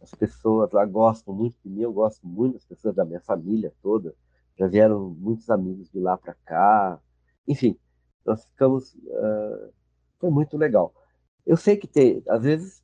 [0.00, 3.72] As pessoas lá gostam muito de mim, eu gosto muito das pessoas da minha família
[3.82, 4.14] toda.
[4.58, 7.00] Já vieram muitos amigos de lá para cá.
[7.46, 7.78] Enfim,
[8.24, 8.94] nós ficamos.
[8.94, 9.72] Uh,
[10.18, 10.94] foi muito legal.
[11.46, 12.82] Eu sei que tem, às vezes,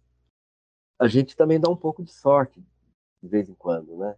[0.99, 2.65] a gente também dá um pouco de sorte,
[3.23, 4.17] de vez em quando, né?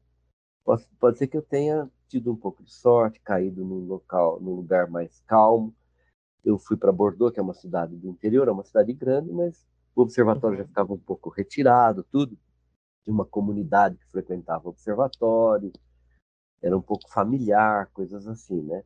[0.65, 4.55] Pode, pode ser que eu tenha tido um pouco de sorte, caído num local, num
[4.55, 5.75] lugar mais calmo,
[6.45, 9.67] eu fui para Bordeaux, que é uma cidade do interior, é uma cidade grande, mas
[9.95, 10.69] o observatório já uhum.
[10.69, 12.39] ficava um pouco retirado, tudo,
[13.05, 15.73] de uma comunidade que frequentava o observatório,
[16.63, 18.83] era um pouco familiar, coisas assim, né?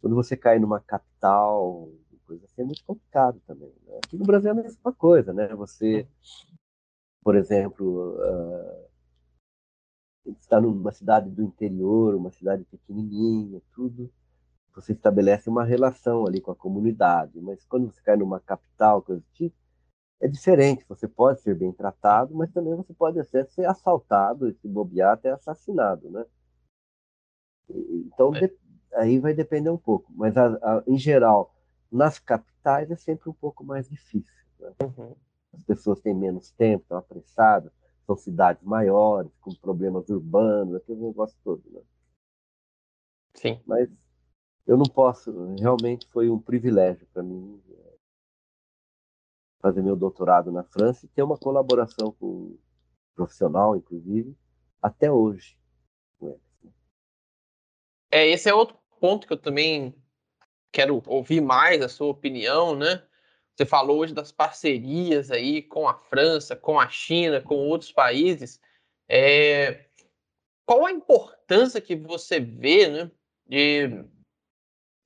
[0.00, 1.90] Quando você cai numa capital,
[2.30, 3.72] coisa assim, é muito complicado também.
[3.86, 3.98] Né?
[4.04, 5.48] Aqui no Brasil é a mesma coisa, né?
[5.56, 6.06] Você,
[7.24, 8.88] por exemplo, uh,
[10.38, 14.08] está numa cidade do interior, uma cidade pequenininha, tudo,
[14.74, 17.40] você estabelece uma relação ali com a comunidade.
[17.40, 19.56] Mas quando você cai numa capital, coisa do tipo,
[20.20, 20.84] é diferente.
[20.88, 25.30] Você pode ser bem tratado, mas também você pode até ser assaltado, se bobear, até
[25.30, 26.24] assassinado, né?
[27.68, 28.40] Então, é.
[28.40, 28.56] de,
[28.94, 30.12] aí vai depender um pouco.
[30.14, 31.54] Mas, a, a, em geral,
[31.90, 34.44] nas capitais é sempre um pouco mais difícil.
[34.58, 34.72] Né?
[34.82, 35.16] Uhum.
[35.52, 37.72] As pessoas têm menos tempo, estão apressadas,
[38.06, 41.62] são cidades maiores, com problemas urbanos, aquele negócio todo.
[41.70, 41.80] Né?
[43.34, 43.60] Sim.
[43.66, 43.88] Mas
[44.66, 47.94] eu não posso, realmente foi um privilégio para mim é,
[49.60, 52.56] fazer meu doutorado na França e ter uma colaboração com
[53.14, 54.36] profissional, inclusive,
[54.80, 55.58] até hoje
[56.18, 56.38] com.
[56.62, 56.72] Né?
[58.12, 59.94] É, esse é outro ponto que eu também
[60.72, 63.02] quero ouvir mais a sua opinião, né?
[63.54, 68.60] Você falou hoje das parcerias aí com a França, com a China, com outros países.
[69.08, 69.86] É...
[70.64, 73.10] Qual a importância que você vê né,
[73.46, 74.04] de,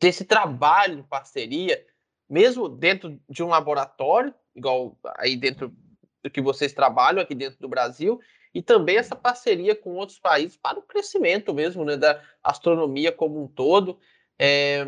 [0.04, 1.82] desse trabalho de parceria,
[2.28, 5.74] mesmo dentro de um laboratório, igual aí dentro
[6.22, 8.20] do que vocês trabalham aqui dentro do Brasil,
[8.52, 13.42] e também essa parceria com outros países para o crescimento mesmo né, da astronomia como
[13.42, 13.98] um todo.
[14.38, 14.84] É,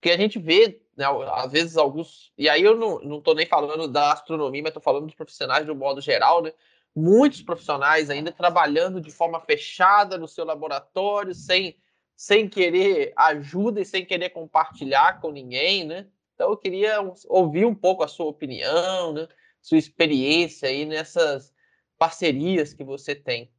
[0.00, 1.04] que a gente vê, né,
[1.34, 2.32] às vezes, alguns.
[2.38, 5.70] E aí eu não estou nem falando da astronomia, mas estou falando dos profissionais de
[5.70, 6.50] um modo geral, né?
[6.96, 11.76] Muitos profissionais ainda trabalhando de forma fechada no seu laboratório, sem,
[12.16, 16.08] sem querer ajuda e sem querer compartilhar com ninguém, né?
[16.34, 16.98] Então eu queria
[17.28, 19.28] ouvir um pouco a sua opinião, né?
[19.60, 21.52] Sua experiência aí nessas
[21.98, 23.50] parcerias que você tem.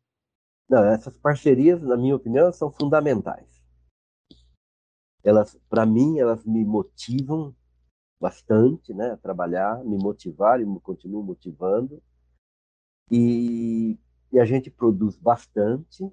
[0.69, 3.55] Não, essas parcerias, na minha opinião, são fundamentais
[5.25, 7.53] elas, para mim, elas me motivam
[8.21, 12.01] bastante, né, a trabalhar, me motivar e me continuam motivando.
[13.11, 13.97] E,
[14.31, 16.09] e a gente produz bastante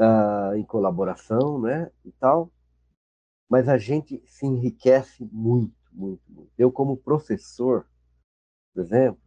[0.00, 2.50] uh, em colaboração, né, e tal.
[3.48, 6.50] Mas a gente se enriquece muito, muito, muito.
[6.56, 7.86] Eu como professor,
[8.72, 9.20] por exemplo,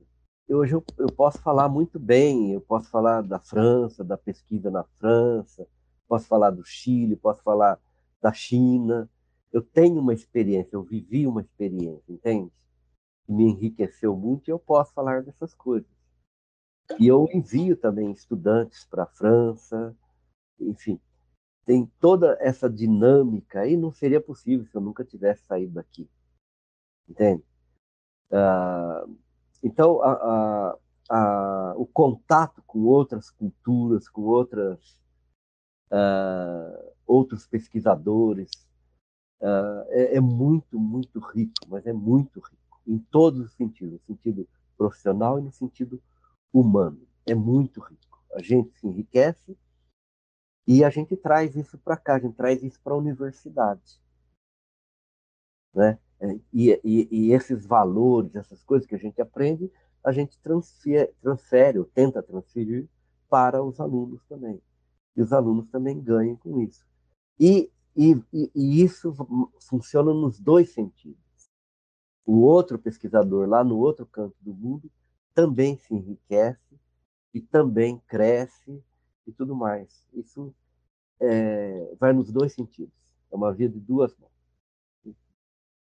[0.50, 4.84] hoje eu, eu posso falar muito bem, eu posso falar da França, da pesquisa na
[4.84, 5.68] França,
[6.08, 7.80] posso falar do Chile, posso falar
[8.22, 9.10] da China.
[9.52, 12.52] Eu tenho uma experiência, eu vivi uma experiência, entende?
[13.26, 15.92] Que me enriqueceu muito e eu posso falar dessas coisas.
[17.00, 19.96] E eu envio também estudantes para a França,
[20.60, 21.00] enfim,
[21.66, 26.10] tem toda essa dinâmica e não seria possível se eu nunca tivesse saído daqui,
[27.08, 27.44] entende?
[28.32, 29.06] Ah,
[29.64, 30.78] então, a, a,
[31.10, 35.02] a, o contato com outras culturas, com outras
[35.94, 38.50] uh, outros pesquisadores.
[39.40, 44.16] Uh, é, é, muito, muito rico, mas é muito rico, em todos os sentidos, no
[44.16, 46.02] sentido profissional e no sentido
[46.52, 47.06] humano.
[47.26, 48.24] É muito rico.
[48.34, 49.58] A gente se enriquece
[50.68, 54.02] e a gente traz isso para cá, a gente traz isso para a universidade.
[55.74, 56.00] Né?
[56.20, 59.72] É, e, e, e, esses valores, essas coisas que a gente aprende,
[60.04, 62.88] a gente transfere, transfere ou tenta transferir
[63.30, 64.62] para os alunos também
[65.16, 66.86] e os alunos também ganham com isso.
[67.40, 69.14] E, e, e isso
[69.60, 71.18] funciona nos dois sentidos.
[72.26, 74.90] O outro pesquisador lá no outro canto do mundo
[75.34, 76.80] também se enriquece
[77.34, 78.84] e também cresce
[79.28, 80.06] e tudo mais.
[80.14, 80.54] Isso
[81.20, 82.94] é, vai nos dois sentidos.
[83.32, 84.34] É uma via de duas mãos.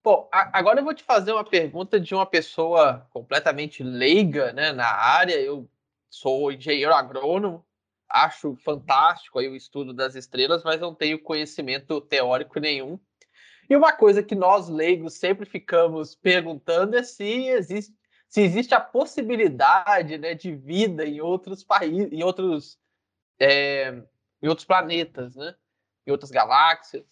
[0.05, 4.89] Bom, agora eu vou te fazer uma pergunta de uma pessoa completamente leiga né, na
[4.89, 5.41] área.
[5.41, 5.71] Eu
[6.11, 7.65] sou engenheiro agrônomo,
[8.09, 12.99] acho fantástico aí o estudo das estrelas, mas não tenho conhecimento teórico nenhum.
[13.71, 17.95] E uma coisa que nós leigos sempre ficamos perguntando é se existe,
[18.29, 22.79] se existe a possibilidade né, de vida em outros países, em outros,
[23.41, 24.03] é,
[24.43, 25.55] em outros planetas, né?
[26.07, 27.05] em outras galáxias.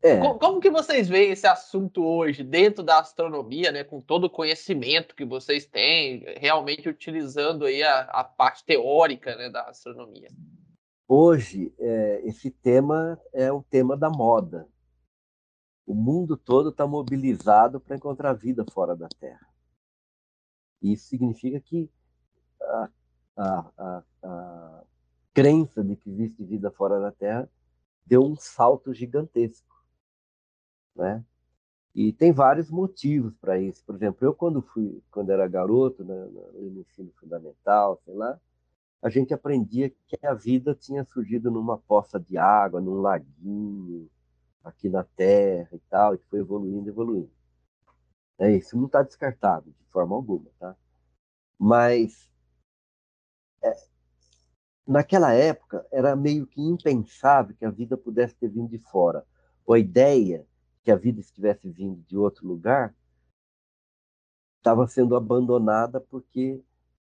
[0.00, 0.18] É.
[0.18, 4.30] Como, como, que vocês veem esse assunto hoje, dentro da astronomia, né, com todo o
[4.30, 10.30] conhecimento que vocês têm, realmente utilizando aí a, a parte teórica né, da astronomia?
[11.08, 14.68] Hoje, é, esse tema é o tema da moda.
[15.84, 19.48] O mundo todo está mobilizado para encontrar vida fora da Terra.
[20.80, 21.90] Isso significa que
[22.60, 22.90] a,
[23.36, 24.84] a, a, a
[25.40, 27.48] crença de que existe vida fora da Terra
[28.06, 29.68] deu um salto gigantesco
[30.98, 31.24] né?
[31.94, 33.82] E tem vários motivos para isso.
[33.84, 38.38] Por exemplo, eu quando fui, quando era garoto, né, no ensino fundamental, sei lá,
[39.00, 44.10] a gente aprendia que a vida tinha surgido numa poça de água, num laguinho,
[44.62, 47.30] aqui na Terra e tal, e foi evoluindo, evoluindo.
[48.38, 50.76] É isso, não está descartado de forma alguma, tá?
[51.58, 52.28] Mas
[53.62, 53.72] é,
[54.88, 59.24] naquela época era meio que impensável que a vida pudesse ter vindo de fora.
[59.66, 60.46] Ou a ideia
[60.82, 62.96] que a vida estivesse vindo de outro lugar,
[64.56, 66.62] estava sendo abandonada porque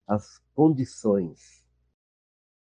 [0.07, 1.65] as condições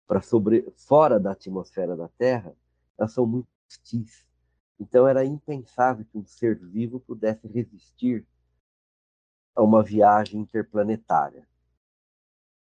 [0.07, 2.55] para sobre fora da atmosfera da Terra,
[2.97, 4.26] elas são muito hostis.
[4.80, 8.26] Então era impensável que um ser vivo pudesse resistir
[9.55, 11.47] a uma viagem interplanetária.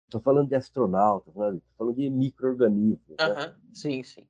[0.07, 3.17] Estou falando de astronautas, estou falando de micro-organismos.
[3.21, 3.35] Uhum.
[3.35, 3.57] Né?
[3.73, 4.27] Sim, sim.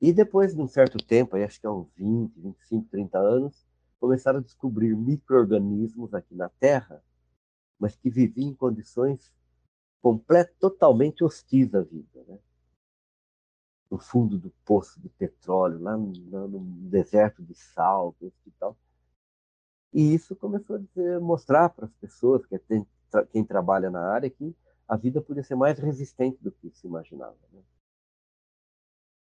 [0.00, 3.66] E depois de um certo tempo, acho que há uns 20, 25, 30 anos,
[4.00, 7.04] começaram a descobrir micro-organismos aqui na Terra,
[7.78, 9.30] mas que viviam em condições
[10.00, 12.24] complet, totalmente hostis à vida.
[12.26, 12.38] Né?
[13.90, 16.12] No fundo do poço de petróleo, lá no,
[16.48, 18.76] no deserto de sal, e tal.
[19.92, 22.86] E isso começou a dizer, mostrar para as pessoas, que tem,
[23.32, 24.54] quem trabalha na área, que
[24.88, 27.36] a vida podia ser mais resistente do que se imaginava.
[27.52, 27.60] Né?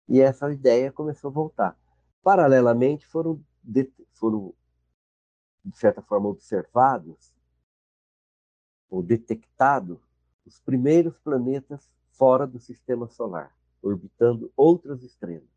[0.08, 1.78] E essa ideia começou a voltar.
[2.24, 4.54] Paralelamente, foram, de, foram
[5.64, 7.34] de certa forma, observados
[8.90, 10.00] ou detectados
[10.46, 15.48] os primeiros planetas fora do sistema solar, orbitando outras estrelas.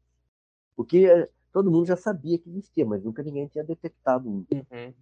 [0.77, 4.45] Porque eh, todo mundo já sabia que existia, mas nunca ninguém tinha detectado um.
[4.53, 4.95] Uhum.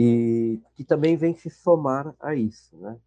[0.00, 2.78] E que também vem se somar a isso.
[2.78, 3.00] Né?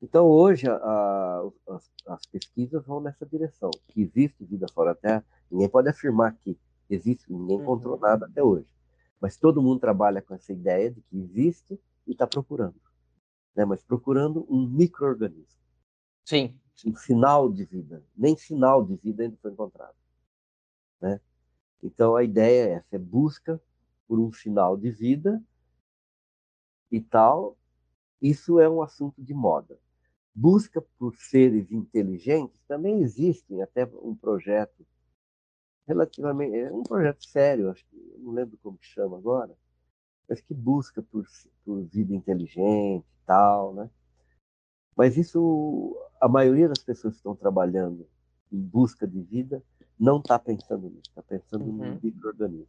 [0.00, 5.00] Então, hoje, a, a, as, as, pesquisas vão nessa direção, que existe vida fora da
[5.00, 5.26] Terra.
[5.50, 6.56] Ninguém pode afirmar que
[6.88, 8.00] existe, ninguém encontrou uhum.
[8.00, 8.72] nada até hoje.
[9.20, 12.80] Mas todo mundo trabalha com essa ideia de que existe e está procurando.
[13.56, 13.64] Né?
[13.64, 15.60] Mas procurando um microorganismo.
[16.24, 16.56] Sim.
[16.86, 18.00] Um sinal de vida.
[18.16, 19.96] Nem sinal de vida ainda foi encontrado.
[21.00, 21.20] Né?
[21.82, 23.60] Então, a ideia é essa, é busca
[24.06, 25.42] por um sinal de vida
[26.96, 27.56] e tal.
[28.20, 29.78] Isso é um assunto de moda
[30.34, 34.84] busca por seres inteligentes também existem até um projeto
[35.86, 39.54] relativamente é um projeto sério acho que não lembro como que chama agora
[40.28, 41.24] mas que busca por,
[41.64, 43.88] por vida inteligente e tal né
[44.96, 48.08] mas isso a maioria das pessoas que estão trabalhando
[48.50, 49.62] em busca de vida
[49.96, 51.94] não está pensando nisso está pensando uhum.
[51.94, 52.68] no microorganismo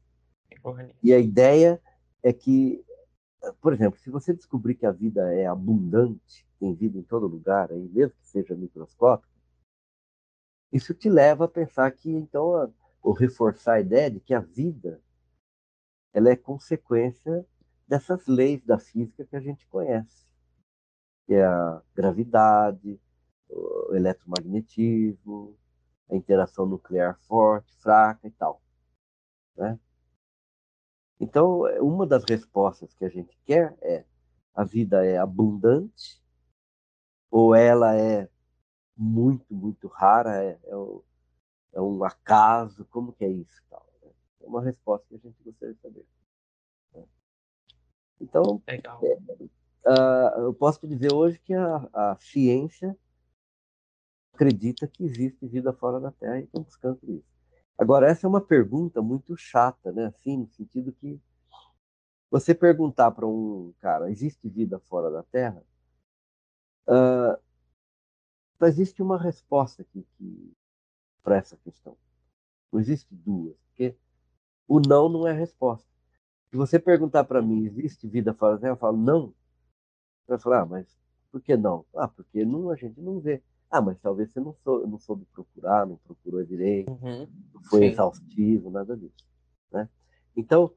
[1.01, 1.81] e a ideia
[2.21, 2.85] é que
[3.61, 7.71] por exemplo se você descobrir que a vida é abundante tem vida em todo lugar,
[7.71, 9.33] aí, mesmo que seja microscópico,
[10.71, 15.01] isso te leva a pensar que, então, ou reforçar a ideia de que a vida
[16.13, 17.45] ela é consequência
[17.87, 20.25] dessas leis da física que a gente conhece,
[21.25, 22.99] que é a gravidade,
[23.49, 25.57] o eletromagnetismo,
[26.09, 28.61] a interação nuclear forte, fraca e tal.
[29.55, 29.79] Né?
[31.19, 34.05] Então, uma das respostas que a gente quer é
[34.53, 36.21] a vida é abundante
[37.29, 38.29] ou ela é
[38.95, 41.01] muito, muito rara, é, é, um,
[41.73, 43.61] é um acaso, como que é isso?
[43.69, 44.11] Tal, né?
[44.41, 46.05] É uma resposta que a gente gostaria de saber.
[46.93, 47.03] Né?
[48.21, 49.17] Então, é,
[49.89, 52.97] uh, eu posso te dizer hoje que a, a ciência
[54.33, 57.34] acredita que existe vida fora da Terra e estão buscando isso.
[57.77, 60.05] Agora, essa é uma pergunta muito chata, né?
[60.05, 61.19] Assim, no sentido que
[62.29, 65.63] você perguntar para um cara, existe vida fora da Terra?
[66.87, 67.37] Uh,
[68.65, 70.53] existe uma resposta aqui que,
[71.23, 71.97] para essa questão.
[72.71, 73.95] Não existe duas, porque
[74.67, 75.87] o não não é resposta.
[76.49, 78.73] Se você perguntar para mim, existe vida fora da Terra?
[78.73, 79.27] Eu falo, não.
[79.27, 80.87] Você vai falar, ah, mas
[81.31, 81.85] por que não?
[81.95, 83.41] Ah, porque não, a gente não vê.
[83.69, 87.27] Ah, mas talvez você não, sou, não soube procurar, não procurou direito, uhum.
[87.53, 87.85] não foi Sim.
[87.85, 89.25] exaustivo, nada disso.
[89.71, 89.89] Né?
[90.35, 90.71] Então,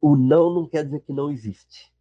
[0.00, 1.92] o não não quer dizer que não existe.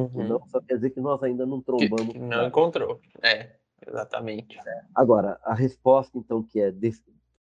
[0.00, 0.28] Uhum.
[0.28, 2.06] Não só quer dizer que nós ainda não trombamos.
[2.06, 3.00] Que, que não encontrou.
[3.22, 3.56] É,
[3.86, 4.58] exatamente.
[4.94, 6.92] Agora, a resposta, então, que é de,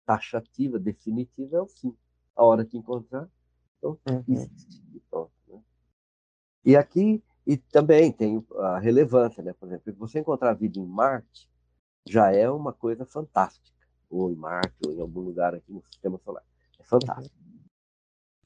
[0.05, 1.95] taxativa, definitiva, é o sim.
[2.35, 3.27] A hora que encontrar,
[3.77, 4.23] então, uhum.
[4.27, 4.83] existe.
[4.93, 5.59] Então, né?
[6.63, 9.53] E aqui, e também tem a relevância, né?
[9.53, 11.49] Por exemplo, você encontrar vida em Marte
[12.07, 13.75] já é uma coisa fantástica.
[14.09, 16.43] Ou em Marte, ou em algum lugar aqui no sistema solar.
[16.79, 17.35] É fantástico.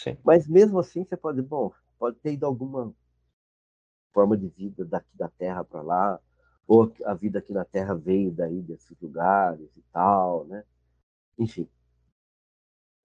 [0.05, 0.17] Uhum.
[0.23, 2.93] Mas mesmo assim, você pode, bom, pode ter ido alguma
[4.11, 6.19] forma de vida daqui da Terra para lá,
[6.67, 10.63] ou a vida aqui na Terra veio daí desses lugares e tal, né?
[11.37, 11.67] Enfim.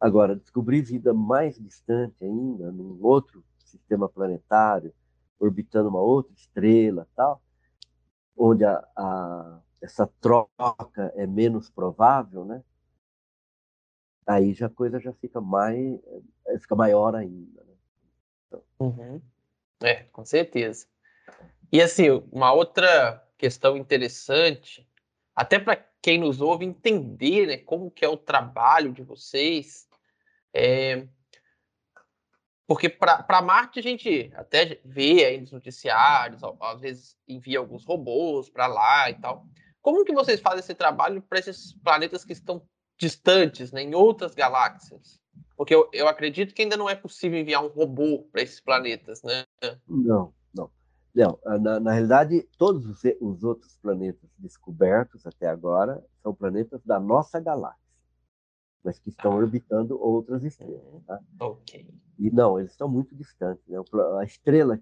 [0.00, 4.94] Agora, descobrir vida mais distante ainda, num outro sistema planetário,
[5.38, 7.42] orbitando uma outra estrela, tal,
[8.36, 12.62] onde a, a, essa troca é menos provável, né?
[14.26, 16.00] Aí já a coisa já fica mais,
[16.60, 17.62] fica maior ainda.
[17.62, 17.74] Né?
[18.46, 18.62] Então...
[18.80, 19.22] Uhum.
[19.82, 20.86] É, com certeza.
[21.70, 24.88] E assim, uma outra questão interessante,
[25.34, 29.88] até para quem nos ouve entender né, como que é o trabalho de vocês,
[30.54, 31.06] é...
[32.66, 38.48] porque para Marte a gente até vê aí nos noticiários, às vezes envia alguns robôs
[38.48, 39.46] para lá e tal.
[39.86, 42.60] Como que vocês fazem esse trabalho para esses planetas que estão
[42.98, 45.20] distantes, né, em outras galáxias?
[45.56, 49.22] Porque eu, eu acredito que ainda não é possível enviar um robô para esses planetas,
[49.22, 49.44] né?
[49.86, 50.68] Não, não.
[51.14, 56.98] Não, na, na realidade, todos os, os outros planetas descobertos até agora são planetas da
[56.98, 57.86] nossa galáxia
[58.82, 59.36] mas que estão ah.
[59.36, 60.84] orbitando outras estrelas.
[60.84, 61.00] Uhum.
[61.00, 61.20] Tá?
[61.40, 61.88] Ok.
[62.18, 63.64] E não, eles estão muito distantes.
[63.66, 63.78] Né?
[64.20, 64.80] A estrela,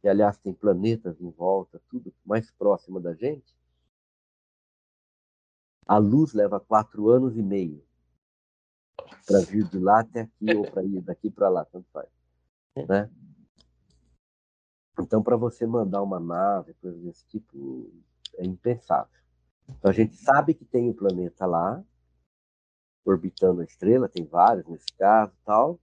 [0.00, 3.54] que aliás tem planetas em volta, tudo mais próxima da gente,
[5.92, 7.84] a luz leva quatro anos e meio
[9.26, 12.08] para vir de lá até aqui ou para ir daqui para lá, tanto faz.
[12.74, 12.86] É.
[12.86, 13.10] Né?
[14.98, 17.92] Então, para você mandar uma nave, coisa desse tipo,
[18.38, 19.20] é impensável.
[19.68, 21.84] Então, a gente sabe que tem o um planeta lá,
[23.04, 25.78] orbitando a estrela, tem vários nesse caso tal,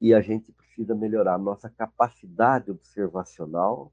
[0.00, 3.90] e a gente precisa melhorar a nossa capacidade observacional,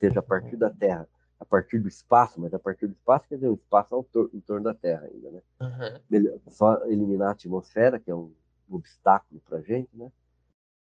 [0.00, 1.08] seja a partir da Terra,
[1.40, 4.30] a partir do espaço, mas a partir do espaço quer dizer o espaço ao tor
[4.34, 5.42] em torno da Terra ainda, né?
[5.60, 6.40] Uhum.
[6.50, 8.30] Só eliminar a atmosfera, que é um
[8.68, 10.12] obstáculo para a gente, né?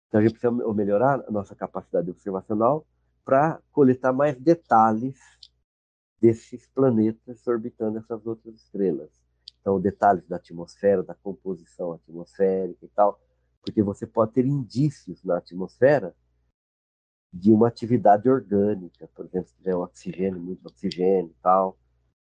[0.08, 2.86] Então a gente precisa melhorar a nossa capacidade observacional
[3.24, 5.20] para coletar mais detalhes
[6.20, 9.10] desses planetas orbitando essas outras estrelas.
[9.60, 13.20] Então, detalhes da atmosfera, da composição atmosférica e tal,
[13.62, 16.14] porque você pode ter indícios na atmosfera
[17.32, 21.78] de uma atividade orgânica, por exemplo, se tiver oxigênio, muito oxigênio e tal,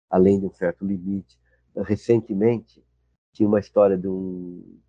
[0.09, 1.37] além de um certo limite.
[1.75, 2.85] Recentemente,
[3.33, 4.79] tinha uma história de, um,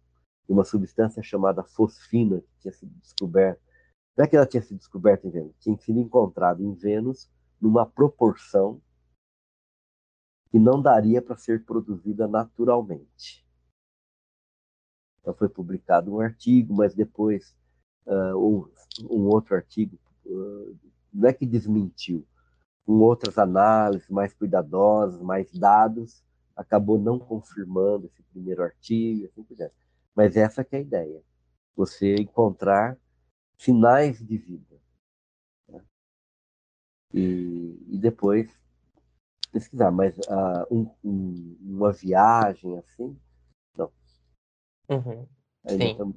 [0.46, 3.60] de uma substância chamada fosfina que tinha sido descoberta.
[4.16, 7.28] Não é que ela tinha sido descoberta em Vênus, tinha sido encontrada em Vênus
[7.60, 8.80] numa proporção
[10.50, 13.44] que não daria para ser produzida naturalmente.
[15.20, 17.56] Então foi publicado um artigo, mas depois
[18.06, 18.68] uh, um,
[19.10, 20.76] um, outro artigo, uh,
[21.12, 22.26] não é que desmentiu,
[22.84, 26.22] com outras análises mais cuidadosas, mais dados,
[26.54, 29.74] acabou não confirmando esse primeiro artigo, assim por diante.
[30.14, 31.22] Mas essa que é a ideia,
[31.74, 32.96] você encontrar
[33.56, 34.80] sinais de vida.
[35.68, 35.82] Né?
[37.12, 38.50] E, e depois
[39.50, 43.16] pesquisar, mas uh, um, um, uma viagem assim,
[43.76, 43.90] não.
[44.88, 45.26] Uhum.
[45.68, 45.96] Sim.
[45.96, 46.14] Tam...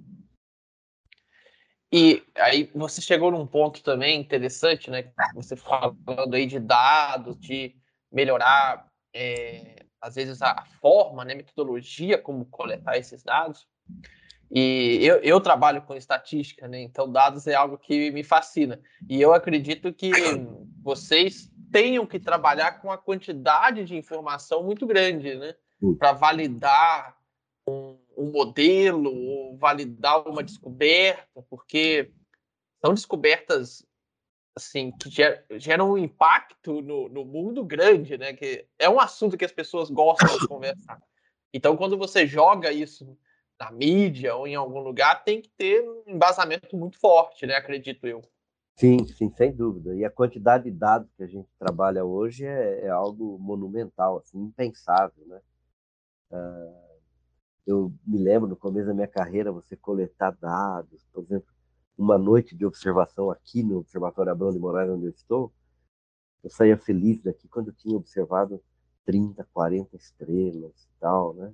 [1.92, 5.12] E aí você chegou num ponto também interessante, né?
[5.34, 7.76] Você falando aí de dados, de
[8.12, 13.68] melhorar, é, às vezes, a forma, né, metodologia como coletar esses dados.
[14.50, 16.82] E eu, eu trabalho com estatística, né?
[16.82, 18.80] Então dados é algo que me fascina.
[19.10, 20.12] E eu acredito que
[20.82, 25.54] vocês tenham que trabalhar com a quantidade de informação muito grande, né?
[26.00, 27.17] Para validar
[27.68, 32.12] um, um, modelo ou validar uma descoberta, porque
[32.82, 33.86] são descobertas
[34.56, 35.10] assim que
[35.60, 38.34] geram um impacto no, no mundo grande, né?
[38.34, 41.00] Que é um assunto que as pessoas gostam de conversar.
[41.54, 43.18] Então, quando você joga isso
[43.60, 47.56] na mídia ou em algum lugar, tem que ter um embasamento muito forte, né?
[47.56, 48.22] Acredito eu.
[48.76, 49.96] Sim, sim, sem dúvida.
[49.96, 54.40] E a quantidade de dados que a gente trabalha hoje é, é algo monumental, assim,
[54.40, 55.42] impensável, né?
[56.30, 56.87] Uh,
[57.68, 61.54] eu me lembro no começo da minha carreira você coletar dados, por exemplo,
[61.98, 65.54] uma noite de observação aqui no Observatório Abrão de Moraes, onde eu estou,
[66.42, 68.64] eu saía feliz daqui quando eu tinha observado
[69.04, 71.54] 30, 40 estrelas e tal, né?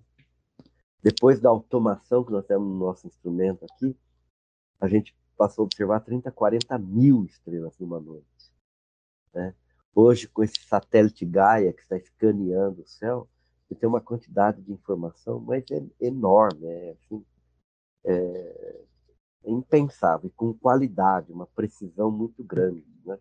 [1.02, 3.98] Depois da automação que nós temos no nosso instrumento aqui,
[4.80, 8.54] a gente passou a observar 30, 40 mil estrelas numa noite.
[9.34, 9.56] Né?
[9.96, 13.28] Hoje, com esse satélite Gaia que está escaneando o céu,
[13.74, 17.26] você tem uma quantidade de informação, mas é enorme, é, assim,
[18.06, 18.82] é,
[19.46, 22.86] é impensável, com qualidade, uma precisão muito grande.
[23.06, 23.18] Né?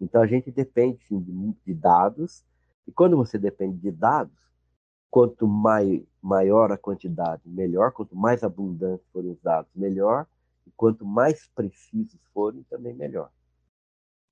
[0.00, 1.32] Então, a gente depende sim, de,
[1.64, 2.42] de dados,
[2.86, 4.34] e quando você depende de dados,
[5.10, 10.26] quanto mai, maior a quantidade, melhor, quanto mais abundantes forem os dados, melhor,
[10.66, 13.30] e quanto mais precisos forem, também melhor.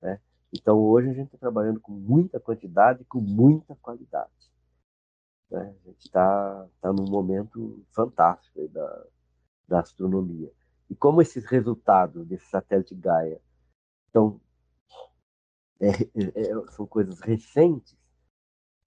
[0.01, 0.19] Né?
[0.53, 4.52] Então, hoje a gente está trabalhando com muita quantidade e com muita qualidade.
[5.53, 5.77] Né?
[5.85, 9.07] A gente está tá num momento fantástico da,
[9.69, 10.51] da astronomia.
[10.89, 13.39] E como esses resultados desse satélite Gaia
[15.79, 17.95] é, é, é são coisas recentes,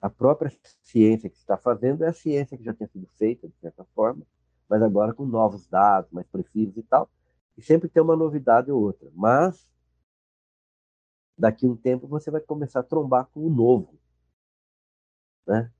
[0.01, 0.51] a própria
[0.81, 4.25] ciência que está fazendo é a ciência que já tinha sido feita, de certa forma,
[4.67, 7.09] mas agora com novos dados mais precisos e tal,
[7.55, 9.09] e sempre tem uma novidade ou outra.
[9.13, 9.67] Mas
[11.37, 13.99] daqui a um tempo você vai começar a trombar com o novo,
[15.45, 15.71] né?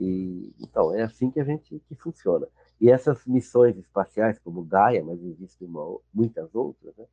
[0.00, 2.48] E então é assim que a gente que funciona.
[2.80, 7.06] E essas missões espaciais, como Gaia, mas existem uma, muitas outras, né?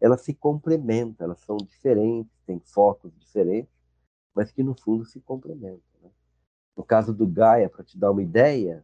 [0.00, 3.70] elas se complementam, elas são diferentes, têm focos diferentes,
[4.34, 5.82] mas que no fundo se complementam.
[6.02, 6.10] Né?
[6.74, 8.82] No caso do Gaia, para te dar uma ideia,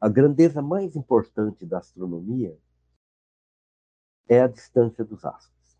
[0.00, 2.58] a grandeza mais importante da astronomia
[4.26, 5.78] é a distância dos astros.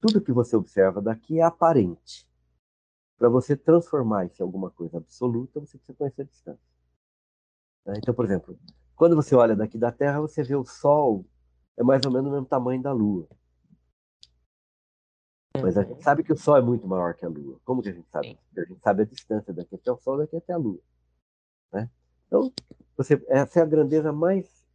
[0.00, 2.30] Tudo que você observa daqui é aparente.
[3.22, 6.66] Para você transformar isso em alguma coisa absoluta, você precisa conhecer a distância.
[7.86, 7.94] Né?
[7.98, 8.58] Então, por exemplo,
[8.96, 11.24] quando você olha daqui da Terra, você vê o Sol
[11.76, 13.28] é mais ou menos o mesmo tamanho da Lua.
[15.62, 17.60] Mas a gente sabe que o Sol é muito maior que a Lua.
[17.64, 18.36] Como que a gente sabe?
[18.56, 20.80] A gente sabe a distância daqui até o Sol, daqui até a Lua.
[21.72, 21.88] Né?
[22.26, 22.52] Então,
[22.96, 24.66] você, essa é a grandeza mais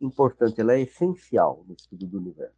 [0.00, 2.54] importante, ela é essencial no estudo do universo.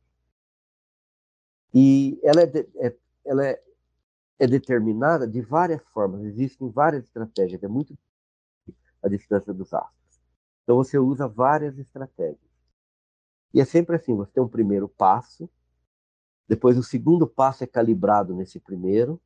[1.72, 3.70] E ela é, é, ela é,
[4.41, 7.97] é determinada de várias formas, existem várias estratégias, é muito
[9.03, 10.18] a distância dos astros.
[10.62, 12.51] Então você usa várias estratégias.
[13.53, 15.47] E é sempre assim, você tem um primeiro passo,
[16.49, 19.20] depois o segundo passo é calibrado nesse primeiro,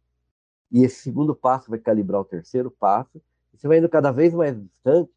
[0.69, 4.61] e esse segundo passo vai calibrar o terceiro passo, você vai indo cada vez mais
[4.61, 5.13] distante,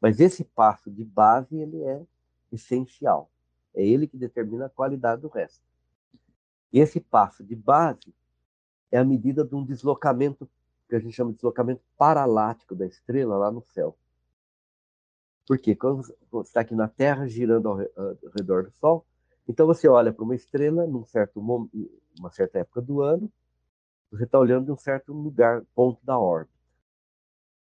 [0.00, 2.02] mas esse passo de base ele é
[2.50, 3.30] essencial.
[3.74, 5.62] É ele que determina a qualidade do resto.
[6.72, 8.14] E esse passo de base
[8.90, 10.48] é a medida de um deslocamento
[10.88, 13.96] que a gente chama de deslocamento paralático da estrela lá no céu.
[15.46, 15.74] Por quê?
[15.74, 17.78] Quando você está aqui na Terra, girando ao
[18.36, 19.04] redor do Sol,
[19.46, 21.40] então você olha para uma estrela num certo
[22.18, 23.30] uma certa época do ano,
[24.10, 26.54] você está olhando de um certo lugar, ponto da órbita.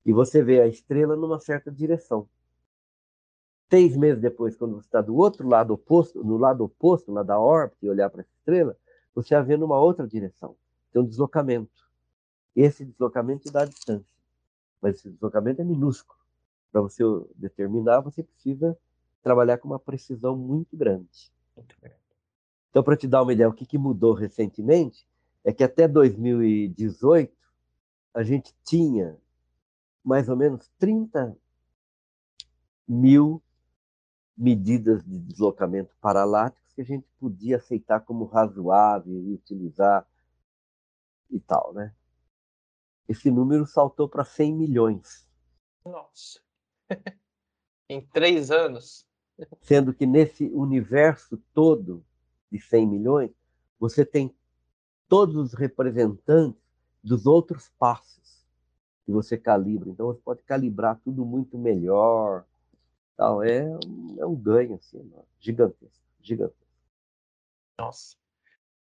[0.06, 2.28] E você vê a estrela numa certa direção.
[3.68, 7.38] Seis meses depois, quando você está do outro lado oposto, no lado oposto lá da
[7.38, 8.76] órbita e olhar para essa estrela,
[9.14, 10.56] você a vê numa outra direção.
[10.92, 11.88] Tem um deslocamento.
[12.54, 14.16] Esse deslocamento dá a distância.
[14.80, 16.18] Mas esse deslocamento é minúsculo.
[16.70, 17.02] Para você
[17.34, 18.76] determinar, você precisa
[19.22, 21.32] trabalhar com uma precisão muito grande.
[22.70, 25.06] Então, para te dar uma ideia, o que, que mudou recentemente
[25.44, 27.36] é que até 2018
[28.14, 29.16] a gente tinha
[30.04, 31.36] mais ou menos 30
[32.86, 33.42] mil
[34.36, 40.06] medidas de deslocamento paraláticos que a gente podia aceitar como razoável e utilizar
[41.30, 41.94] e tal, né?
[43.08, 45.26] Esse número saltou para 100 milhões.
[45.84, 46.40] Nossa!
[47.88, 49.06] em três anos?
[49.62, 52.04] Sendo que nesse universo todo
[52.50, 53.30] de 100 milhões,
[53.78, 54.34] você tem
[55.08, 56.60] todos os representantes
[57.02, 58.46] dos outros passos
[59.04, 59.88] que você calibra.
[59.88, 62.44] Então você pode calibrar tudo muito melhor.
[63.16, 63.42] Tal.
[63.42, 63.66] É,
[64.18, 65.10] é um ganho assim,
[65.40, 66.68] gigantesco, gigantesco.
[67.78, 68.16] Nossa,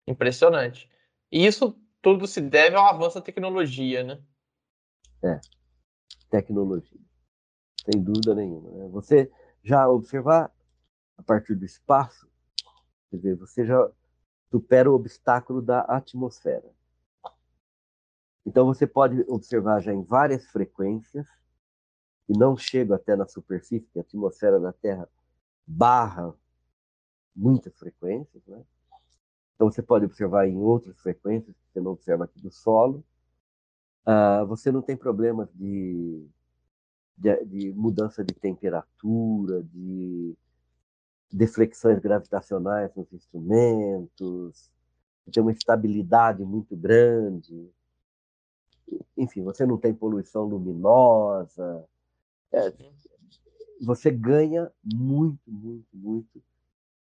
[0.07, 0.91] impressionante.
[1.30, 4.21] E isso tudo se deve ao avanço da tecnologia, né?
[5.23, 5.41] É,
[6.29, 7.01] tecnologia.
[7.85, 8.71] Sem dúvida nenhuma.
[8.73, 8.89] Né?
[8.89, 9.31] Você
[9.63, 10.53] já observar
[11.17, 12.29] a partir do espaço,
[13.09, 13.91] quer dizer, você já
[14.51, 16.69] supera o obstáculo da atmosfera.
[18.45, 21.27] Então você pode observar já em várias frequências
[22.27, 25.09] que não chegam até na superfície, que a atmosfera da Terra
[25.67, 26.35] barra
[27.35, 28.63] muitas frequências, né?
[29.63, 33.05] Então você pode observar em outras frequências que você não observa aqui do solo.
[34.05, 36.27] Uh, você não tem problemas de,
[37.17, 40.37] de, de, mudança de temperatura, de
[41.33, 44.69] deflexões gravitacionais nos instrumentos,
[45.33, 47.71] tem uma estabilidade muito grande.
[49.17, 51.85] Enfim, você não tem poluição luminosa.
[52.51, 52.75] É,
[53.81, 56.43] você ganha muito, muito, muito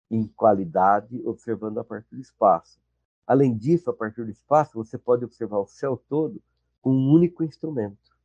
[0.10, 2.80] em qualidade observando a partir do espaço.
[3.26, 6.42] Além disso, a partir do espaço, você pode observar o céu todo
[6.82, 8.18] com um único instrumento.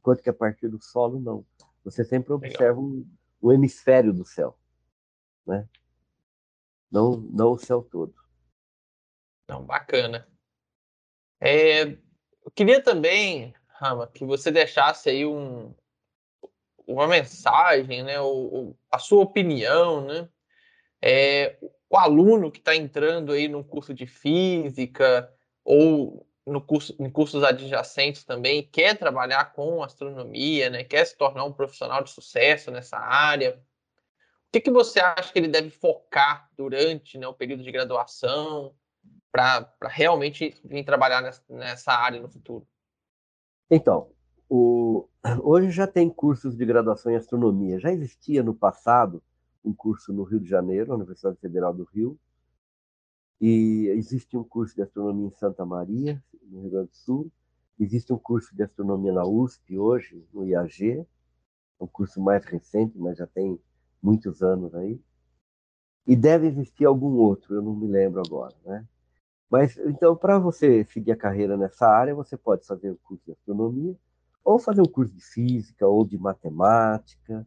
[0.00, 1.44] Enquanto que a partir do solo, não.
[1.84, 3.06] Você sempre observa um,
[3.42, 4.58] um hemisfério do céu.
[5.46, 5.68] Né?
[6.90, 8.14] Não, não o céu todo.
[9.48, 10.26] Não, bacana.
[11.40, 15.74] É, eu queria também, Rama, que você deixasse aí um,
[16.86, 20.28] uma mensagem, né, ou, a sua opinião, né,
[21.02, 21.56] é,
[21.88, 25.30] o aluno que está entrando aí no curso de física
[25.64, 31.44] ou no curso, em cursos adjacentes também quer trabalhar com astronomia, né, quer se tornar
[31.44, 33.60] um profissional de sucesso nessa área,
[34.48, 38.74] o que, que você acha que ele deve focar durante né, o período de graduação
[39.30, 42.66] para realmente vir trabalhar nessa, nessa área no futuro?
[43.70, 44.10] Então,
[44.48, 45.08] o...
[45.42, 47.80] hoje já tem cursos de graduação em astronomia.
[47.80, 49.22] Já existia no passado
[49.66, 52.18] um curso no Rio de Janeiro, na Universidade Federal do Rio,
[53.40, 57.30] e existe um curso de astronomia em Santa Maria, no Rio Grande do Sul.
[57.78, 61.06] Existe um curso de astronomia na USP hoje, no IAG, é
[61.84, 63.60] um curso mais recente, mas já tem
[64.02, 64.98] muitos anos aí.
[66.06, 68.86] E deve existir algum outro, eu não me lembro agora, né?
[69.50, 73.32] Mas, então, para você seguir a carreira nessa área, você pode fazer o curso de
[73.32, 73.94] astronomia,
[74.42, 77.46] ou fazer um curso de física, ou de matemática,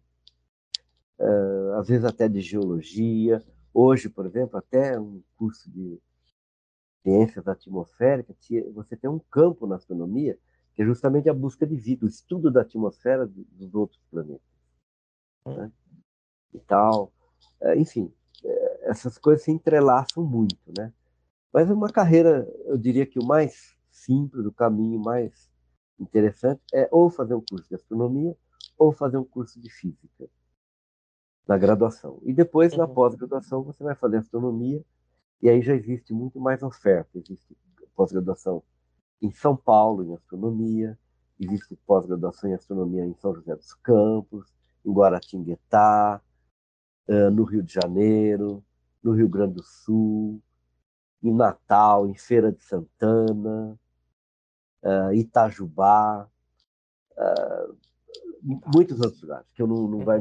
[1.77, 3.43] às vezes até de geologia.
[3.73, 5.99] Hoje, por exemplo, até um curso de
[7.03, 8.35] ciências atmosféricas,
[8.73, 10.37] você tem um campo na astronomia
[10.73, 14.41] que é justamente a busca de vida, o estudo da atmosfera dos outros planetas.
[15.45, 15.71] Né?
[16.53, 17.11] E tal.
[17.61, 18.13] Uh, enfim,
[18.43, 20.93] uh, essas coisas se entrelaçam muito, né?
[21.51, 25.49] Mas uma carreira, eu diria que o mais simples, o caminho mais
[25.99, 28.37] interessante é ou fazer um curso de astronomia
[28.77, 30.29] ou fazer um curso de física
[31.49, 32.19] na graduação.
[32.21, 32.77] E depois, uhum.
[32.77, 34.85] na pós-graduação, você vai fazer astronomia
[35.41, 37.17] e aí já existe muito mais oferta.
[37.17, 37.57] Existe
[37.95, 38.61] pós-graduação
[39.19, 40.95] em São Paulo, em astronomia,
[41.39, 44.53] existe pós-graduação em astronomia em São José dos Campos,
[44.85, 46.21] em Guaratinguetá,
[47.33, 48.63] no Rio de Janeiro,
[49.01, 50.39] no Rio Grande do Sul,
[51.23, 53.75] em Natal, em Feira de Santana,
[54.83, 56.29] uh, Itajubá,
[57.17, 57.77] uh,
[58.73, 60.19] muitos outros lugares, que eu não, não vai.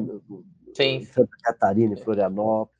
[0.74, 1.04] Sim.
[1.04, 2.78] Santa Catarina, em Florianópolis,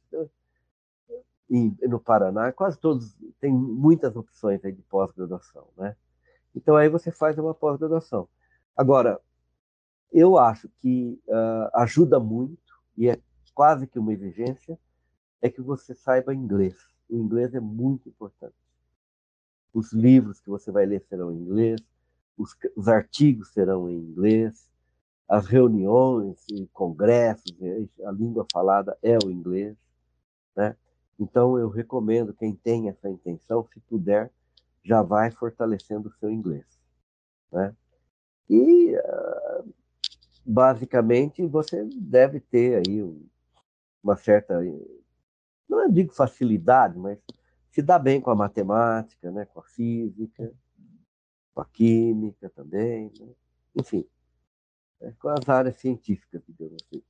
[1.51, 5.97] e no Paraná, quase todos tem muitas opções de pós-graduação, né?
[6.55, 8.29] Então aí você faz uma pós-graduação.
[8.77, 9.19] Agora,
[10.13, 13.19] eu acho que uh, ajuda muito e é
[13.55, 14.79] quase que uma exigência
[15.41, 16.77] é que você saiba inglês
[17.09, 18.55] o inglês é muito importante.
[19.73, 21.81] Os livros que você vai ler serão em inglês,
[22.37, 24.71] os, os artigos serão em inglês,
[25.29, 27.55] as reuniões congressos,
[28.05, 29.77] a língua falada é o inglês,
[30.57, 30.75] né?
[31.19, 34.33] Então eu recomendo quem tem essa intenção, se puder,
[34.83, 36.67] já vai fortalecendo o seu inglês,
[37.53, 37.75] né?
[38.49, 39.75] E uh,
[40.47, 43.03] basicamente você deve ter aí
[44.03, 44.63] uma certa
[45.69, 47.19] não digo facilidade, mas
[47.71, 50.51] se dá bem com a matemática, né, com a física,
[51.55, 53.29] com a química também, né?
[53.77, 54.18] enfim, é,
[55.21, 57.03] com as áreas científicas, digamos assim.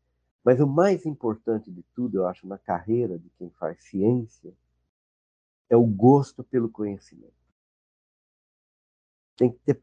[0.44, 4.52] Mas o mais importante de tudo, eu acho, na carreira de quem faz ciência,
[5.68, 7.34] é o gosto pelo conhecimento.
[9.36, 9.78] Tem que ter,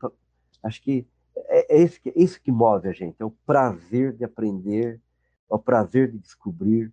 [0.64, 4.14] acho que é, é isso que, é isso que move a gente, é o prazer
[4.14, 5.02] de aprender,
[5.50, 6.92] é o prazer de descobrir,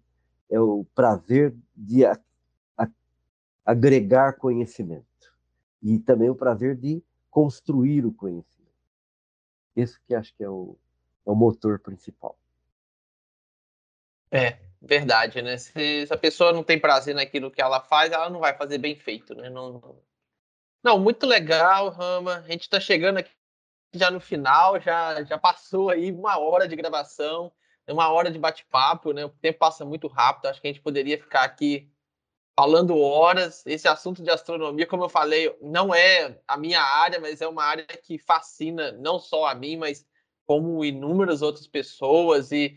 [0.51, 2.19] é o prazer de a,
[2.77, 2.89] a,
[3.65, 5.07] agregar conhecimento
[5.83, 8.53] e também o prazer de construir o conhecimento.
[9.75, 10.77] Esse que acho que é o,
[11.27, 12.37] é o motor principal.
[14.31, 15.57] É, verdade, né?
[15.59, 18.79] Se, se, a pessoa não tem prazer naquilo que ela faz, ela não vai fazer
[18.79, 19.51] bem feito, né?
[19.51, 20.01] Não,
[20.83, 22.37] não muito legal, Rama.
[22.39, 23.31] A gente está chegando aqui
[23.95, 27.53] já no final, já, já passou aí uma hora de gravação
[27.93, 29.25] uma hora de bate-papo, né?
[29.25, 30.47] O tempo passa muito rápido.
[30.47, 31.91] Acho que a gente poderia ficar aqui
[32.57, 33.65] falando horas.
[33.67, 37.65] Esse assunto de astronomia, como eu falei, não é a minha área, mas é uma
[37.65, 40.07] área que fascina não só a mim, mas
[40.47, 42.53] como inúmeras outras pessoas.
[42.53, 42.77] E,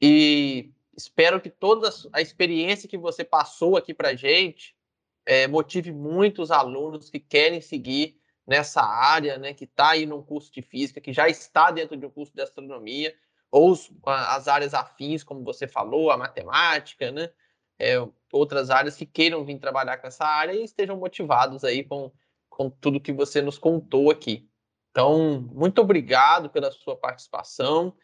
[0.00, 4.76] e espero que toda a experiência que você passou aqui para gente
[5.24, 9.54] é, motive muitos alunos que querem seguir nessa área, né?
[9.54, 12.42] Que está aí num curso de física, que já está dentro de um curso de
[12.42, 13.14] astronomia
[13.50, 13.74] ou
[14.06, 17.30] as áreas afins, como você falou, a matemática, né?
[17.78, 17.96] É,
[18.32, 22.12] outras áreas que queiram vir trabalhar com essa área e estejam motivados aí com,
[22.48, 24.48] com tudo que você nos contou aqui.
[24.92, 27.96] Então, muito obrigado pela sua participação.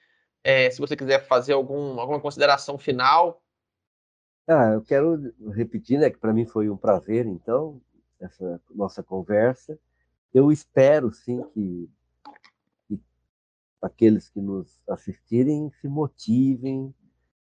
[0.43, 3.43] É, se você quiser fazer algum, alguma consideração final.
[4.47, 7.79] Ah, eu quero repetir, né, que para mim foi um prazer, então,
[8.19, 9.79] essa nossa conversa.
[10.33, 11.91] Eu espero, sim, que
[13.83, 16.93] aqueles que nos assistirem se motivem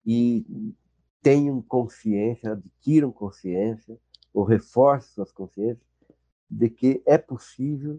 [0.05, 0.75] e
[1.23, 3.99] tenham consciência, adquiram consciência,
[4.33, 5.89] ou reforcem suas consciências
[6.49, 7.99] de que é possível,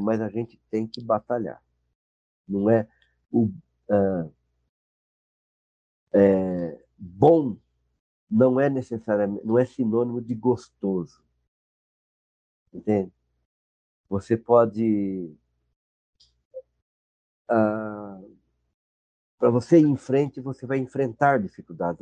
[0.00, 1.62] mas a gente tem que batalhar.
[2.48, 2.88] Não é
[3.30, 3.44] o
[3.90, 4.32] uh,
[6.12, 7.56] é, bom
[8.30, 11.22] não é necessariamente, não é sinônimo de gostoso.
[12.72, 13.10] Entende?
[14.08, 15.34] Você pode
[17.48, 18.20] ah,
[19.38, 22.00] para você ir em frente, você vai enfrentar dificuldades,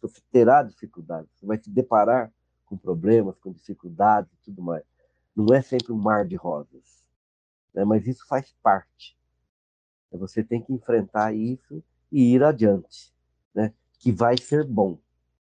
[0.00, 2.32] você terá dificuldades, você vai se deparar
[2.64, 4.84] com problemas, com dificuldades e tudo mais.
[5.36, 7.04] Não é sempre um mar de rosas,
[7.74, 7.84] né?
[7.84, 9.16] mas isso faz parte.
[10.12, 13.12] Você tem que enfrentar isso e ir adiante,
[13.54, 13.74] né?
[13.98, 14.98] que vai ser bom.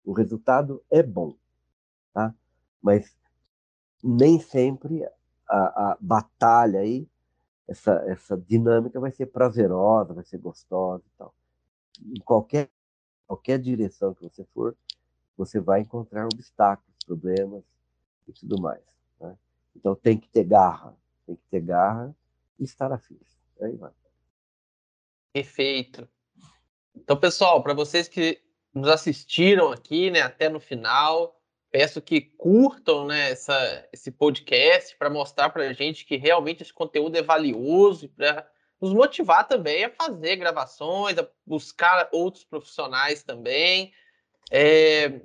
[0.03, 1.35] O resultado é bom,
[2.13, 2.33] tá?
[2.81, 3.15] mas
[4.03, 5.05] nem sempre
[5.47, 7.07] a, a batalha aí
[7.67, 11.33] essa, essa dinâmica vai ser prazerosa, vai ser gostosa e tal.
[11.99, 12.69] Em qualquer,
[13.27, 14.75] qualquer direção que você for,
[15.37, 17.63] você vai encontrar obstáculos, problemas
[18.27, 18.94] e tudo mais.
[19.75, 20.95] Então tem que ter garra,
[21.25, 22.15] tem que ter garra
[22.59, 23.19] e estar afim.
[23.61, 23.91] Aí vai.
[25.33, 26.07] Perfeito.
[26.95, 28.41] Então, pessoal, para vocês que
[28.73, 31.39] nos assistiram aqui, né, até no final,
[31.71, 36.73] peço que curtam, né, essa, esse podcast para mostrar para a gente que realmente esse
[36.73, 38.49] conteúdo é valioso e para
[38.79, 43.93] nos motivar também a fazer gravações, a buscar outros profissionais também.
[44.51, 45.21] É,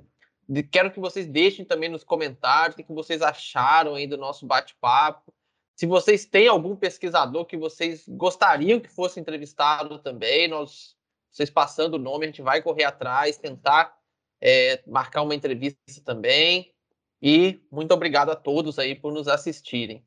[0.71, 5.33] quero que vocês deixem também nos comentários o que vocês acharam aí do nosso bate-papo.
[5.75, 10.95] Se vocês têm algum pesquisador que vocês gostariam que fosse entrevistado também, nós,
[11.31, 13.97] vocês passando o nome, a gente vai correr atrás, tentar
[14.39, 16.73] é, marcar uma entrevista também.
[17.21, 20.03] E muito obrigado a todos aí por nos assistirem.